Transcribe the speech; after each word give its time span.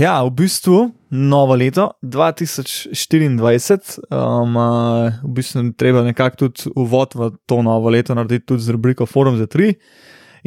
Ja, 0.00 0.24
v 0.24 0.32
bistvu 0.32 0.90
novo 1.10 1.54
leto 1.54 1.92
2024, 2.00 4.00
um, 4.08 4.54
v 5.22 5.28
bistvu 5.28 5.76
treba 5.76 6.00
nekako 6.02 6.48
tudi 6.48 6.72
uvod 6.72 7.14
v 7.14 7.36
to 7.44 7.60
novo 7.60 7.92
leto 7.92 8.16
narediti 8.16 8.46
tudi 8.46 8.64
z 8.64 8.72
rubriko 8.72 9.06
Forum 9.06 9.36
za 9.36 9.46
tri. 9.46 9.76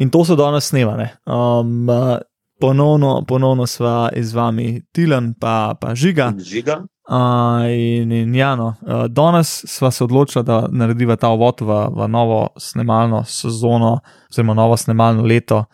In 0.02 0.10
to 0.10 0.26
so 0.26 0.34
danes 0.36 0.74
snemane. 0.74 1.22
Um, 1.30 1.86
uh, 1.86 2.18
ponovno, 2.58 3.22
ponovno 3.30 3.70
sva 3.70 4.10
z 4.18 4.34
vami 4.34 4.82
Tilan, 4.90 5.38
pa, 5.38 5.78
pa 5.78 5.94
Žiga. 5.94 6.34
Žiga. 6.42 6.90
Uh, 7.06 7.70
in, 7.70 8.12
in 8.12 8.36
Jano, 8.36 8.74
uh, 8.82 9.06
danes 9.06 9.70
sva 9.70 9.92
se 9.92 10.04
odločila, 10.04 10.44
da 10.44 10.68
narediva 10.72 11.16
ta 11.16 11.30
uvod 11.30 11.62
v, 11.62 11.94
v 11.94 12.08
novo 12.10 12.50
snemalno 12.58 13.22
sezono, 13.28 14.00
oziroma 14.32 14.58
novo 14.58 14.78
snemalno 14.78 15.22
leto 15.22 15.66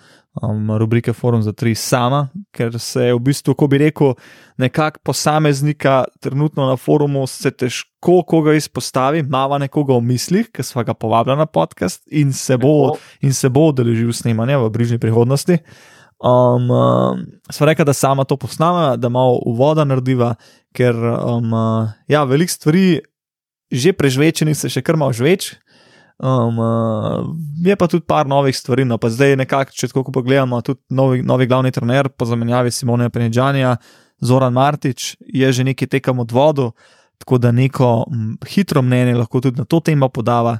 um, 0.41 0.77
rubrike 0.77 1.13
Forum 1.13 1.41
za 1.41 1.53
tri 1.53 1.75
sama, 1.75 2.27
ker 2.55 2.79
se 2.79 3.11
v 3.13 3.19
bistvu, 3.19 3.55
ko 3.57 3.67
bi 3.67 3.79
rekel, 3.81 4.13
nekako 4.57 4.99
posameznika 5.03 6.03
trenutno 6.19 6.67
na 6.69 6.77
forumu 6.77 7.27
se 7.27 7.51
težko 7.51 8.21
koga 8.27 8.53
izpostavi, 8.53 9.23
mava 9.23 9.57
nekoga 9.57 9.97
v 9.97 10.05
mislih, 10.13 10.49
ker 10.51 10.65
sva 10.65 10.83
ga 10.87 10.93
povabila 10.93 11.37
na 11.39 11.45
podcast 11.45 12.03
in 12.11 12.33
se 12.33 12.57
bo, 12.57 12.95
in 13.21 13.33
se 13.33 13.49
bo 13.49 13.69
odeležil 13.73 14.13
snemanja 14.13 14.59
v 14.59 14.69
bližnji 14.69 14.99
prihodnosti. 14.99 15.59
Um, 16.19 16.67
um, 16.71 17.23
sva 17.51 17.71
rekla, 17.71 17.87
da 17.87 17.93
sama 17.93 18.25
to 18.27 18.37
posnama, 18.37 18.97
da 18.97 19.09
malo 19.09 19.39
uvoda 19.47 19.85
narediva, 19.87 20.35
ker 20.75 20.95
um, 20.95 21.53
uh, 21.53 21.95
ja, 22.07 22.23
veliko 22.23 22.51
stvari. 22.51 22.99
Že 23.69 23.91
prežvečeni 23.93 24.55
se 24.57 24.65
še 24.65 24.81
kar 24.81 24.97
malo 24.97 25.13
žveč, 25.13 25.51
Um, 26.19 26.59
uh, 26.59 27.35
je 27.63 27.75
pa 27.75 27.87
tudi 27.87 28.03
par 28.03 28.27
novih 28.27 28.57
stvari, 28.57 28.83
no 28.85 28.97
pa 28.99 29.07
zdaj 29.09 29.37
nekako, 29.39 29.71
če 29.71 29.87
tako 29.87 30.11
pogledamo, 30.11 30.59
tudi 30.61 30.81
novi, 30.91 31.21
novi 31.23 31.47
glavni 31.47 31.71
trener 31.71 32.09
po 32.11 32.25
zamenjavi 32.27 32.73
Simone 32.75 33.07
Penedžanja, 33.09 33.77
Zoran 34.19 34.53
Martič, 34.53 35.13
je 35.19 35.51
že 35.51 35.63
nekaj 35.63 35.87
tekem 35.87 36.19
od 36.19 36.31
vodu, 36.31 36.71
tako 37.23 37.37
da 37.39 37.53
neko 37.55 38.03
m, 38.11 38.35
hitro 38.47 38.81
mnenje 38.81 39.15
lahko 39.15 39.39
tudi 39.39 39.61
na 39.61 39.65
to 39.65 39.79
temo 39.79 40.09
podava. 40.09 40.57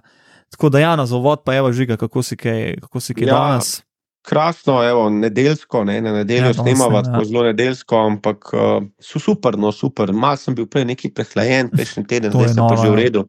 Tako 0.50 0.70
da 0.70 0.80
ja, 0.80 0.96
na 0.96 1.06
zavod 1.06 1.44
pa 1.46 1.56
evo 1.56 1.72
žiga, 1.72 1.98
kako 1.98 2.24
si 2.24 2.38
kaj, 2.38 2.80
kako 2.82 3.00
si 3.00 3.14
kaj 3.14 3.28
ja. 3.28 3.34
danes. 3.34 3.82
Krasno, 4.26 4.78
evo, 4.84 5.10
nedeljsko, 5.10 5.84
ne, 5.84 6.02
na 6.02 6.14
nedeljo 6.14 6.54
ja, 6.54 6.54
snemamo, 6.54 7.02
tako 7.02 7.22
ja. 7.22 7.26
zelo 7.26 7.44
nedeljsko, 7.44 7.98
ampak 7.98 8.54
uh, 8.54 8.88
so 9.00 9.20
super, 9.20 9.58
no 9.58 9.72
super. 9.72 10.14
Mal 10.14 10.38
sem 10.38 10.56
bil 10.56 10.68
prej 10.72 10.86
neki 10.86 11.12
prehlajen, 11.12 11.70
prejšnji 11.72 12.06
teden, 12.08 12.32
zdaj 12.32 12.54
sem 12.54 12.64
pa 12.64 12.80
že 12.80 12.88
v 12.88 12.96
ja. 12.96 13.04
redu. 13.04 13.26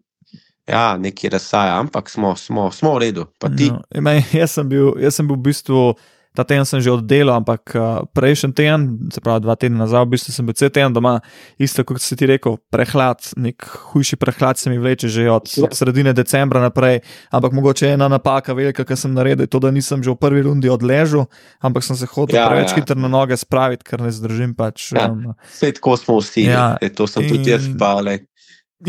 Ja, 0.70 0.96
neki 0.96 1.28
razsaja, 1.28 1.78
ampak 1.80 2.10
smo, 2.10 2.36
smo, 2.36 2.70
smo 2.70 2.94
v 2.94 2.98
redu. 2.98 3.26
No, 3.42 3.82
imaj, 3.94 4.22
jaz, 4.32 4.54
sem 4.54 4.68
bil, 4.70 4.94
jaz 5.02 5.18
sem 5.18 5.26
bil 5.26 5.38
v 5.40 5.50
bistvu, 5.50 5.82
ta 6.30 6.44
teden 6.46 6.62
sem 6.62 6.78
že 6.78 6.92
oddelal, 6.94 7.42
ampak 7.42 7.74
uh, 7.74 8.06
prejšnji 8.14 8.54
teden, 8.54 9.10
se 9.10 9.18
pravi 9.18 9.42
dva 9.42 9.58
tedna 9.58 9.82
nazaj, 9.82 10.06
v 10.06 10.14
bistvu 10.14 10.30
sem 10.30 10.46
bil 10.46 10.54
cel 10.54 10.70
teden 10.70 10.94
doma, 10.94 11.18
isto 11.58 11.82
kot 11.82 11.98
si 11.98 12.14
ti 12.14 12.28
rekel, 12.30 12.54
prehlad, 12.70 13.18
nek 13.34 13.66
hujši 13.90 14.14
prehlad 14.14 14.54
se 14.54 14.70
mi 14.70 14.78
vleče 14.78 15.10
že 15.10 15.26
od 15.26 15.50
ja. 15.50 15.70
sredine 15.74 16.14
decembra 16.14 16.62
naprej. 16.62 17.02
Ampak 17.34 17.50
mogoče 17.52 17.90
je 17.90 17.98
ena 17.98 18.06
napaka 18.06 18.54
velika, 18.54 18.86
kar 18.86 18.94
sem 18.94 19.10
naredil, 19.14 19.50
to, 19.50 19.58
da 19.58 19.74
nisem 19.74 20.06
že 20.06 20.14
v 20.14 20.22
prvi 20.22 20.46
rundi 20.46 20.70
odležal, 20.70 21.26
ampak 21.58 21.82
sem 21.82 21.98
se 21.98 22.06
hotel 22.06 22.38
ja, 22.38 22.46
preveč 22.46 22.70
ja. 22.70 22.78
hitro 22.78 22.94
na 22.94 23.10
noge 23.10 23.34
spraviti, 23.34 23.82
ker 23.82 23.98
ne 23.98 24.14
zdržim. 24.14 24.54
Pač, 24.54 24.92
ja, 24.94 25.10
um, 25.10 25.34
tako 25.58 25.98
smo 25.98 26.20
vsi, 26.22 26.46
ja, 26.46 26.78
e, 26.78 26.90
to 26.94 27.10
sem 27.10 27.26
in, 27.26 27.30
tudi 27.34 27.50
jaz, 27.50 27.66
pa 27.74 27.98
le. 27.98 28.29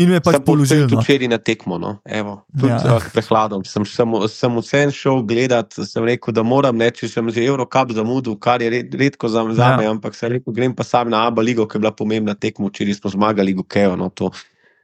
In 0.00 0.08
me 0.08 0.20
pač 0.24 0.38
položil. 0.46 0.86
Tudi 0.86 0.96
no. 0.96 1.02
včeraj 1.04 1.28
na 1.28 1.36
tekmo, 1.36 1.76
no. 1.76 1.90
Evo, 2.08 2.38
tudi 2.56 2.72
ja. 2.72 2.96
prehladom. 3.12 3.64
Sem, 3.68 3.84
sem, 3.84 4.14
sem 4.32 4.54
vse 4.56 4.80
šel 4.96 5.20
gledat, 5.28 5.76
sem 5.76 6.06
rekel, 6.08 6.32
da 6.32 6.44
moram 6.46 6.80
reči, 6.80 7.04
da 7.10 7.12
sem 7.12 7.28
že 7.34 7.44
Eurocap 7.44 7.92
zamudil, 7.92 8.38
kar 8.40 8.64
je 8.64 8.70
red, 8.72 8.94
redko 8.96 9.28
za 9.28 9.44
me, 9.44 9.52
ja. 9.58 9.76
ampak 9.90 10.16
sem 10.16 10.32
rekel, 10.32 10.56
grem 10.56 10.72
pa 10.72 10.86
sam 10.86 11.12
na 11.12 11.26
Abu 11.28 11.44
Leigo, 11.44 11.68
ki 11.68 11.76
je 11.76 11.84
bila 11.84 11.92
pomembna 11.92 12.32
tekmo, 12.32 12.72
včeraj 12.72 13.02
smo 13.02 13.12
zmagali 13.12 13.52
Gokeo. 13.58 13.98
No, 14.00 14.08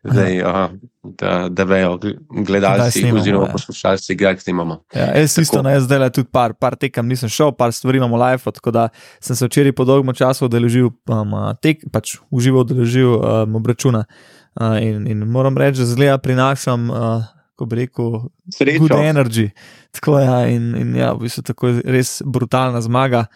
Zdaj, 0.08 0.36
aha, 0.46 0.68
da, 1.02 1.32
da 1.50 1.64
vejo, 1.66 1.98
gledalci 2.46 3.02
oziroma 3.12 3.48
ja. 3.48 3.52
poslušalci, 3.52 4.14
kaj 4.16 4.36
snimamo. 4.44 4.76
Ja, 4.94 5.08
jaz 5.18 5.34
isto, 5.42 5.58
no, 5.62 5.72
jaz 5.74 5.88
zdaj 5.88 5.98
le 5.98 6.10
tudi 6.14 6.30
par, 6.32 6.54
par 6.54 6.76
tekem 6.78 7.08
nisem 7.10 7.28
šel, 7.28 7.50
par 7.58 7.74
stvari 7.74 7.98
imamo 7.98 8.20
live, 8.20 8.52
tako 8.54 8.70
da 8.70 8.88
sem 9.20 9.36
se 9.36 9.48
včeraj 9.48 9.74
po 9.74 9.84
dolgem 9.88 10.14
času 10.14 10.46
odeležil, 10.46 10.92
um, 11.10 11.34
tek, 11.62 11.82
pač 11.92 12.14
uživo 12.30 12.62
odeležil 12.62 13.16
um, 13.18 13.58
obračuna. 13.58 14.06
Uh, 14.06 14.37
in, 14.82 15.06
in 15.06 15.26
moram 15.30 15.58
reči, 15.58 15.78
da 15.78 15.86
zelo 15.86 16.18
prinašam, 16.18 16.90
uh, 16.90 17.26
ko 17.58 17.66
bi 17.66 17.76
rekel, 17.76 18.28
srečo. 18.54 18.98
Energy. 18.98 19.50
Tako 19.90 20.18
je, 20.18 20.26
ja, 20.26 20.40
in, 20.46 20.74
in 20.76 20.96
ja, 20.96 21.12
v 21.12 21.26
bistvu 21.26 21.42
tako 21.42 21.68
je 21.68 21.82
res 21.84 22.18
brutalna 22.26 22.80
zmaga 22.80 23.26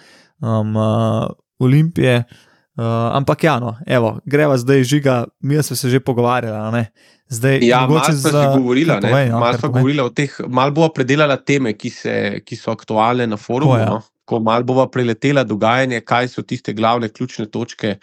um, 0.41 0.77
uh, 0.77 1.31
Olimpije. 1.59 2.25
Uh, 2.73 2.85
ampak 3.13 3.45
ja, 3.45 3.59
no, 3.61 3.77
evo, 3.87 4.19
greva 4.25 4.57
zdaj 4.57 4.85
žiga, 4.85 5.25
mi 5.41 5.63
smo 5.63 5.77
se 5.77 5.91
že 5.91 6.01
pogovarjali. 6.01 6.87
Zdaj, 7.29 7.59
ja, 7.65 7.87
malo 7.87 8.01
smo 8.05 8.31
za... 8.31 8.55
govorili, 8.57 8.93
povej, 9.01 9.29
no, 9.29 9.41
malo 9.41 9.59
smo 9.59 9.69
govorili 9.69 10.01
o 10.01 10.09
teh, 10.09 10.41
malo 10.49 10.71
bomo 10.71 10.89
predelali 10.89 11.37
teme, 11.47 11.73
ki, 11.73 11.91
se, 11.91 12.15
ki 12.45 12.57
so 12.57 12.73
aktualne 12.73 13.27
na 13.27 13.37
forumu. 13.37 13.77
Ja. 13.77 13.87
No? 13.87 14.03
Ko 14.33 14.41
malo 14.41 14.65
bova 14.65 14.89
preletela 14.91 15.45
dogajanje, 15.45 16.01
kaj 16.09 16.31
so 16.33 16.43
tiste 16.43 16.73
glavne 16.73 17.11
ključne 17.13 17.47
točke, 17.53 17.97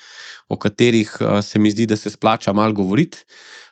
o 0.49 0.57
katerih 0.57 1.15
uh, 1.21 1.39
se 1.45 1.59
mi 1.59 1.71
zdi, 1.73 1.89
da 1.89 1.97
se 1.97 2.13
splača 2.13 2.53
malo 2.53 2.77
govoriti. 2.77 3.25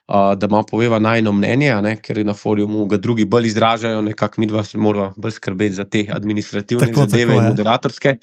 Uh, 0.08 0.36
da 0.40 0.48
malo 0.48 0.64
poveva 0.64 1.00
najno 1.00 1.32
mnenje, 1.36 1.74
ne, 1.84 1.98
ker 2.00 2.22
na 2.26 2.32
forumu 2.34 2.86
ga 2.88 2.96
drugi 2.98 3.26
bolj 3.26 3.50
izražajo, 3.50 4.02
nekako 4.02 4.42
mi 4.42 4.48
dva 4.48 4.64
se 4.64 4.78
moramo 4.78 5.14
bolj 5.18 5.34
skrbeti 5.36 5.76
za 5.76 5.84
te 5.84 6.06
administrativne 6.12 6.88
tako, 6.88 7.04
zadeve 7.06 7.34
tako, 7.34 7.42
in 7.42 7.48
moderatorske. 7.48 8.14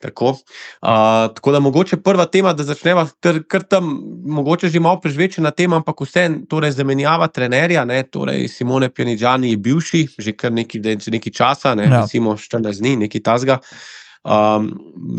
Tako. 0.00 0.28
Uh, 0.28 0.38
tako 1.34 1.52
da 1.52 1.60
mogoče 1.60 1.96
prva 1.96 2.24
tema, 2.24 2.54
da 2.56 2.64
začneva, 2.64 3.04
ker, 3.20 3.42
ker 3.44 3.68
tam 3.68 3.92
mogoče 4.24 4.68
že 4.72 4.80
malo 4.80 5.00
prežvečena 5.00 5.50
tema, 5.50 5.76
ampak 5.76 6.00
vse, 6.00 6.24
torej 6.48 6.72
zamenjava 6.78 7.28
trenerja, 7.28 7.84
ne, 7.84 8.00
torej 8.02 8.48
Simone 8.48 8.88
Pjaničani 8.88 9.50
je 9.50 9.60
bivši, 9.60 10.02
že 10.18 10.32
kar 10.32 10.56
nekaj, 10.56 10.96
nekaj 11.12 11.32
časa, 11.36 11.74
ne, 11.74 11.84
ja. 11.84 12.00
recimo 12.00 12.32
14 12.40 12.80
dni, 12.80 12.96
nekaj 13.04 13.20
tasga. 13.28 13.60
Um, 14.26 14.72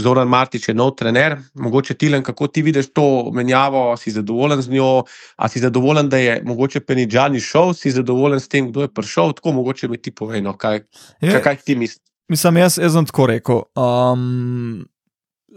Zoran 0.03 0.27
Martič 0.27 0.67
je 0.67 0.73
nov 0.75 0.97
trener, 0.99 1.37
mogoče 1.55 1.93
Tilen, 1.93 2.23
kako 2.23 2.47
ti 2.51 2.61
vidiš 2.61 2.89
to 2.91 3.31
menjavo, 3.31 3.95
si 3.97 4.11
zadovoljen 4.11 4.61
z 4.61 4.69
njo, 4.69 5.03
ali 5.35 5.49
si 5.49 5.59
zadovoljen, 5.59 6.09
da 6.09 6.17
je 6.17 6.41
mogoče 6.43 6.79
Penidžani 6.79 7.39
šel, 7.39 7.71
si 7.73 7.91
zadovoljen 7.91 8.39
s 8.39 8.51
tem, 8.51 8.67
kdo 8.71 8.83
je 8.83 8.91
prišel, 8.91 9.31
tako 9.33 9.51
mogoče 9.61 9.87
mi 9.87 9.97
ti 9.97 10.11
povej, 10.11 10.41
no, 10.41 10.57
kaj, 10.57 10.83
kaj, 11.21 11.41
kaj 11.43 11.55
ti 11.55 11.75
misliš. 11.75 12.03
Mislim, 12.27 12.57
jaz, 12.57 12.75
jaz 12.83 12.93
sem 12.93 13.05
tako 13.07 13.29
rekel. 13.31 13.61
Um, 13.79 14.83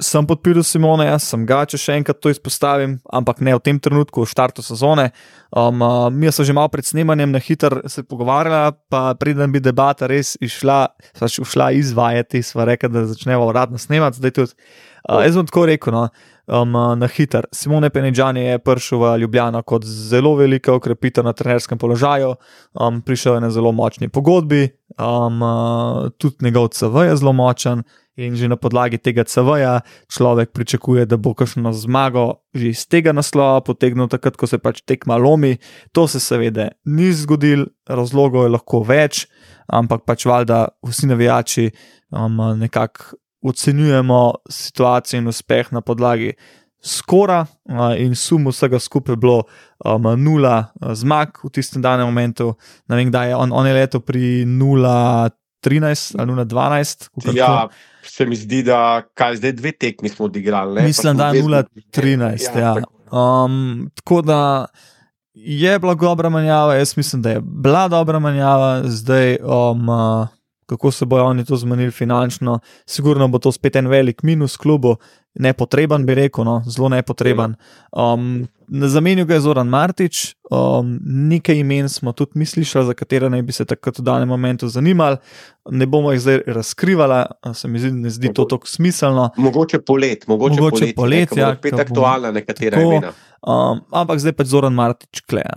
sem 0.00 0.26
podpiral 0.26 0.64
Simone, 0.64 1.04
jaz 1.06 1.28
sem 1.30 1.44
ga, 1.46 1.62
če 1.68 1.78
še 1.80 1.96
enkrat 2.00 2.20
to 2.22 2.32
izpostavim, 2.32 2.98
ampak 3.12 3.42
ne 3.44 3.54
v 3.56 3.62
tem 3.62 3.78
trenutku, 3.80 4.24
v 4.24 4.30
štartu 4.32 4.64
sezone. 4.64 5.10
Um, 5.50 5.84
uh, 5.84 6.08
mi 6.10 6.30
smo 6.32 6.46
že 6.46 6.56
malo 6.56 6.72
pred 6.72 6.86
snemanjem 6.86 7.32
na 7.34 7.40
hitro 7.42 7.82
se 7.90 8.02
pogovarjali, 8.06 8.76
pa 8.90 9.14
preden 9.20 9.52
bi 9.52 9.62
debata 9.62 10.08
res 10.10 10.36
išla, 10.40 10.80
pač 11.20 11.40
šla 11.44 11.70
izvajati, 11.78 12.42
sva 12.42 12.68
rekla, 12.70 12.90
da 12.90 13.06
začnemo 13.12 13.48
uradno 13.50 13.78
snemati. 13.78 14.22
Tudi, 14.24 14.48
uh, 15.06 15.22
jaz 15.24 15.36
sem 15.36 15.48
tako 15.48 15.68
rekel. 15.70 15.96
No, 15.96 16.08
Um, 16.50 16.72
na 16.98 17.06
hiter. 17.06 17.46
Simone 17.54 17.92
Penedžani 17.94 18.40
je 18.42 18.58
prišel 18.58 18.98
v 18.98 19.10
Ljubljano 19.22 19.60
kot 19.62 19.84
zelo 19.86 20.32
velika 20.34 20.72
okrepitev 20.74 21.22
na 21.22 21.30
trenerskem 21.32 21.78
položaju, 21.78 22.32
um, 22.74 22.98
prišel 23.06 23.36
je 23.36 23.40
na 23.44 23.50
zelo 23.54 23.70
močni 23.72 24.08
pogodbi, 24.08 24.64
um, 24.98 25.42
uh, 25.42 26.08
tudi 26.18 26.42
njegov 26.42 26.72
CV 26.74 27.06
je 27.06 27.16
zelo 27.22 27.32
močen, 27.32 27.84
In 28.20 28.36
že 28.36 28.52
na 28.52 28.60
podlagi 28.60 29.00
tega 29.00 29.24
CV-ja 29.24 29.80
človek 30.12 30.52
pričakuje, 30.52 31.08
da 31.08 31.16
bo 31.16 31.32
kakšno 31.32 31.72
zmago 31.72 32.44
že 32.52 32.74
iz 32.76 32.84
tega 32.84 33.14
naslova 33.16 33.64
potegnil, 33.64 34.10
takrat, 34.12 34.36
ko 34.36 34.44
se 34.44 34.60
pač 34.60 34.84
tekma 34.84 35.16
lomi. 35.16 35.56
To 35.96 36.04
se 36.04 36.20
seveda 36.20 36.68
ni 36.84 37.08
zgodil, 37.16 37.70
razlogov 37.88 38.44
je 38.44 38.52
lahko 38.52 38.84
več, 38.84 39.24
ampak 39.72 40.04
pač 40.04 40.28
valjda 40.28 40.68
vsi 40.84 41.08
navijači 41.08 41.66
um, 42.12 42.60
nekako 42.60 43.16
ocenjujemo 43.40 44.44
situacijo 44.52 45.22
in 45.22 45.32
uspeh 45.32 45.72
na 45.72 45.80
podlagi 45.80 46.34
skora 46.84 47.46
uh, 47.46 47.96
in 47.96 48.12
sum 48.12 48.50
vsega 48.52 48.76
skupaj 48.78 49.16
bilo 49.16 49.44
um, 49.84 50.12
nula 50.20 50.72
uh, 50.76 50.92
zmag 50.92 51.40
v 51.44 51.52
tistem 51.56 51.80
danem 51.80 52.04
momentu. 52.08 52.52
Ne 52.88 53.00
vem, 53.00 53.08
kdaj 53.08 53.32
je 53.32 53.36
on, 53.36 53.52
on 53.52 53.64
je 53.64 53.74
leto 53.74 54.00
pri 54.04 54.44
0-13 55.62 56.14
ali 56.18 56.32
0-12. 56.32 57.08
Ja 57.34 57.68
se 58.10 58.26
mi 58.26 58.36
zdi, 58.36 58.62
da 58.62 59.02
kaj 59.14 59.36
zdaj 59.36 59.52
dve 59.52 59.72
tekmi 59.72 60.08
smo 60.08 60.24
odigrali. 60.24 60.74
Ne? 60.74 60.82
Mislim, 60.82 61.16
da 61.16 61.28
je 61.28 61.42
0-13. 61.42 62.58
Ja, 62.58 62.60
ja. 62.60 62.74
Tako. 62.74 63.16
Um, 63.16 63.90
tako 63.94 64.22
da 64.22 64.66
je 65.34 65.78
bila 65.78 65.94
dobra 65.94 66.28
manjava, 66.28 66.74
jaz 66.74 66.96
mislim, 66.96 67.22
da 67.22 67.30
je 67.30 67.40
bila 67.40 67.88
dobra 67.88 68.18
manjava, 68.18 68.82
zdaj, 68.84 69.36
um, 69.42 69.88
uh, 69.88 70.28
kako 70.66 70.90
se 70.90 71.06
bojo 71.06 71.24
oni 71.24 71.44
to 71.44 71.56
zmenili 71.56 71.90
finančno. 71.90 72.58
Sigurno 72.86 73.28
bo 73.28 73.38
to 73.38 73.52
spet 73.52 73.76
en 73.76 73.86
velik 73.86 74.22
minus 74.22 74.56
klubu, 74.56 74.96
nepotreben, 75.34 76.06
bi 76.06 76.14
rekel, 76.14 76.44
no, 76.44 76.62
zelo 76.66 76.88
nepotreben. 76.88 77.54
Um, 77.92 78.48
na 78.68 78.88
zamenju 78.88 79.24
ga 79.26 79.34
je 79.34 79.40
Zoran 79.40 79.68
Martič, 79.68 80.34
um, 80.50 80.98
nekaj 81.04 81.58
imen 81.58 81.88
smo 81.88 82.12
tudi 82.12 82.30
mi 82.34 82.46
slišali, 82.46 82.86
za 82.86 82.94
katere 82.94 83.30
naj 83.30 83.42
bi 83.42 83.52
se 83.52 83.64
takrat 83.64 83.98
v 83.98 84.02
danem 84.02 84.28
momentu 84.28 84.68
zanimali. 84.68 85.16
Ne 85.70 85.86
bomo 85.86 86.12
jih 86.12 86.20
zdaj 86.20 86.40
razkrivali, 86.46 87.24
se 87.54 87.68
mi 87.68 87.78
zdi, 87.78 87.90
ne 87.92 88.10
zdi 88.10 88.32
to 88.34 88.44
tako 88.44 88.66
smiselno. 88.66 89.30
Mogoče 89.36 89.80
polet, 89.80 90.26
mogoče, 90.26 90.60
mogoče 90.60 90.92
polet, 90.96 90.96
polet 90.96 91.36
ja, 91.36 91.54
spet 91.56 91.78
aktualna 91.78 92.30
nekatera 92.30 92.82
imena. 92.82 93.12
Um, 93.40 93.80
ampak 93.88 94.20
zdaj 94.20 94.34
pač 94.36 94.52
Zoran 94.52 94.76
Martič 94.76 95.24
kleja. 95.24 95.48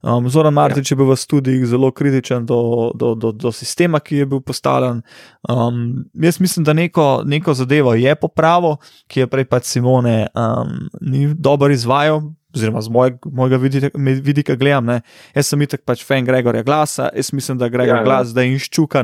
Um, 0.00 0.24
Zoran 0.32 0.56
Martič 0.56 0.88
ja. 0.88 0.94
je 0.94 0.96
bil 0.96 1.12
v 1.12 1.16
študijih 1.20 1.66
zelo 1.68 1.92
kritičen 1.92 2.48
do, 2.48 2.92
do, 2.96 3.12
do, 3.12 3.28
do 3.28 3.52
sistema, 3.52 4.00
ki 4.00 4.24
je 4.24 4.26
bil 4.26 4.40
postavljen. 4.40 5.04
Um, 5.44 6.08
jaz 6.16 6.40
mislim, 6.40 6.64
da 6.64 6.72
neko, 6.72 7.28
neko 7.28 7.52
zadevo 7.52 7.92
je 7.92 8.14
popravil, 8.16 8.80
ki 9.04 9.20
je 9.20 9.28
prej 9.28 9.44
pač 9.52 9.68
Simone 9.68 10.32
um, 10.32 10.88
ni 11.04 11.28
dobro 11.36 11.68
izvajal. 11.68 12.24
Oziroma, 12.56 12.80
z 12.80 12.88
mojeg, 12.88 13.20
mojega 13.28 13.56
vidika, 13.60 13.88
vidika 14.24 14.54
gledam, 14.56 14.86
ne. 14.88 15.02
jaz 15.36 15.50
sem 15.52 15.60
itak 15.60 15.82
pač 15.84 16.00
fan 16.08 16.24
Gregorja 16.24 16.64
Glasa, 16.64 17.10
jaz 17.12 17.28
mislim, 17.36 17.58
da 17.60 17.68
Gregor 17.68 17.98
ja, 17.98 18.00
ja. 18.00 18.06
Glas 18.06 18.30
zdaj 18.32 18.48
inščuka. 18.48 19.02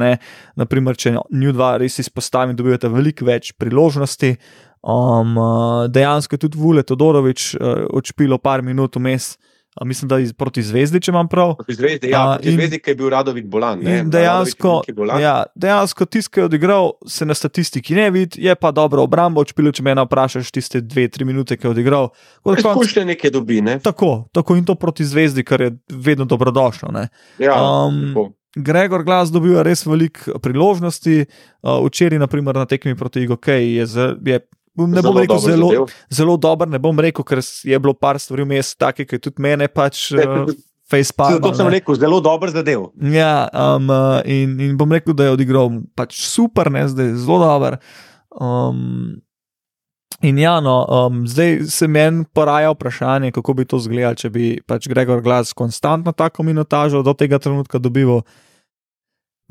Naprimer, 0.56 0.96
če 0.96 1.18
New 1.28 1.52
2 1.52 1.72
res 1.84 2.00
izpostavim, 2.00 2.56
dobivate 2.56 2.88
veliko 2.88 3.28
več 3.28 3.52
priložnosti. 3.60 4.38
Um, 4.82 5.36
dejansko 5.88 6.34
je 6.34 6.38
tudi 6.38 6.58
Vule 6.58 6.82
Todorovič 6.82 7.54
uh, 7.54 7.86
odšpilo 7.90 8.38
par 8.38 8.62
minut 8.62 8.96
vmes. 8.96 9.36
Uh, 9.38 9.52
mislim, 9.84 10.08
da 10.08 10.18
je 10.18 10.32
proti 10.32 10.62
zvezdi, 10.62 11.00
če 11.00 11.10
imam 11.10 11.28
prav. 11.28 11.54
Proti 11.56 11.74
zvezdi, 11.74 12.10
ja, 12.12 12.34
proti 12.34 12.50
in, 12.50 12.58
zvezdi, 12.58 12.78
ki 12.82 12.92
je 12.92 12.96
bil 12.98 13.08
Radovik 13.10 13.46
bolan. 13.48 13.80
Dejansko, 14.12 14.82
ja, 15.20 15.36
dejansko 15.56 16.06
tisti, 16.06 16.32
ki 16.34 16.42
je 16.42 16.44
odigral, 16.50 16.90
se 17.08 17.26
na 17.26 17.34
statistiki 17.34 17.96
ne 17.96 18.10
vidi, 18.12 18.42
je 18.44 18.54
pa 18.54 18.70
dobro 18.70 19.06
obrambo 19.06 19.40
odšpilo, 19.40 19.72
če 19.72 19.86
me 19.86 19.96
vprašaš, 19.96 20.52
tiste 20.52 20.84
dve, 20.84 21.06
tri 21.08 21.24
minute, 21.24 21.56
ki 21.56 21.66
je 21.66 21.72
odigral. 21.72 22.10
Izkušnje 22.44 23.06
nekaj 23.14 23.32
dobi, 23.32 23.62
ne? 23.64 23.78
Tako, 23.80 24.26
tako 24.32 24.60
in 24.60 24.68
to 24.68 24.76
proti 24.76 25.08
zvezdi, 25.08 25.44
kar 25.44 25.64
je 25.64 25.72
vedno 25.88 26.28
dobrodošlo. 26.28 26.92
Ja, 27.40 27.56
um, 27.56 28.34
Gregor 28.52 29.04
Glas 29.08 29.32
dobil 29.32 29.56
res 29.64 29.86
veliko 29.86 30.36
priložnosti, 30.42 31.22
uh, 31.24 31.78
včeraj, 31.86 32.20
naprimer, 32.20 32.60
na 32.60 32.68
tekmi 32.68 32.92
proti 32.96 33.24
IGOK 33.24 33.48
je, 33.56 33.86
je 34.20 34.42
Ne 34.76 35.02
bom 35.04 35.18
rekel 35.20 35.38
zelo, 35.38 35.86
zelo 36.08 36.36
dober, 36.40 36.68
ne 36.68 36.80
bom 36.80 36.96
rekel, 37.00 37.24
ker 37.24 37.42
je 37.42 37.78
bilo 37.78 37.92
par 37.92 38.16
stvari 38.20 38.46
vmes, 38.46 38.72
take, 38.80 39.04
ki 39.08 39.20
tudi 39.20 39.42
mene 39.44 39.68
pač. 39.68 40.10
Uh, 40.22 40.52
To 41.40 41.54
sem 41.56 41.68
rekel, 41.72 41.96
zelo 41.96 42.18
dober 42.20 42.50
zadev. 42.52 42.90
Ja, 43.00 43.48
um, 43.48 43.86
uh, 43.88 44.18
in, 44.28 44.58
in 44.60 44.74
bom 44.76 44.90
rekel, 44.92 45.14
da 45.16 45.24
je 45.24 45.36
odigral 45.38 45.70
pač 45.96 46.18
super, 46.28 46.68
ne 46.68 46.82
zdaj 46.84 47.14
zelo 47.22 47.38
dober. 47.40 47.78
Um, 48.36 49.22
in 50.20 50.36
ja, 50.36 50.58
no, 50.60 50.82
um, 50.84 51.22
zdaj 51.24 51.62
se 51.72 51.88
meni 51.88 52.26
poraja 52.36 52.74
vprašanje, 52.74 53.32
kako 53.32 53.54
bi 53.56 53.64
to 53.64 53.80
izgledalo, 53.80 54.20
če 54.20 54.32
bi 54.34 54.50
pač 54.68 54.90
Gregor 54.92 55.24
Glas 55.24 55.54
konstantno 55.56 56.12
tako 56.12 56.44
minutažo 56.44 57.00
do 57.00 57.16
tega 57.16 57.40
trenutka 57.40 57.80
dobival 57.80 58.20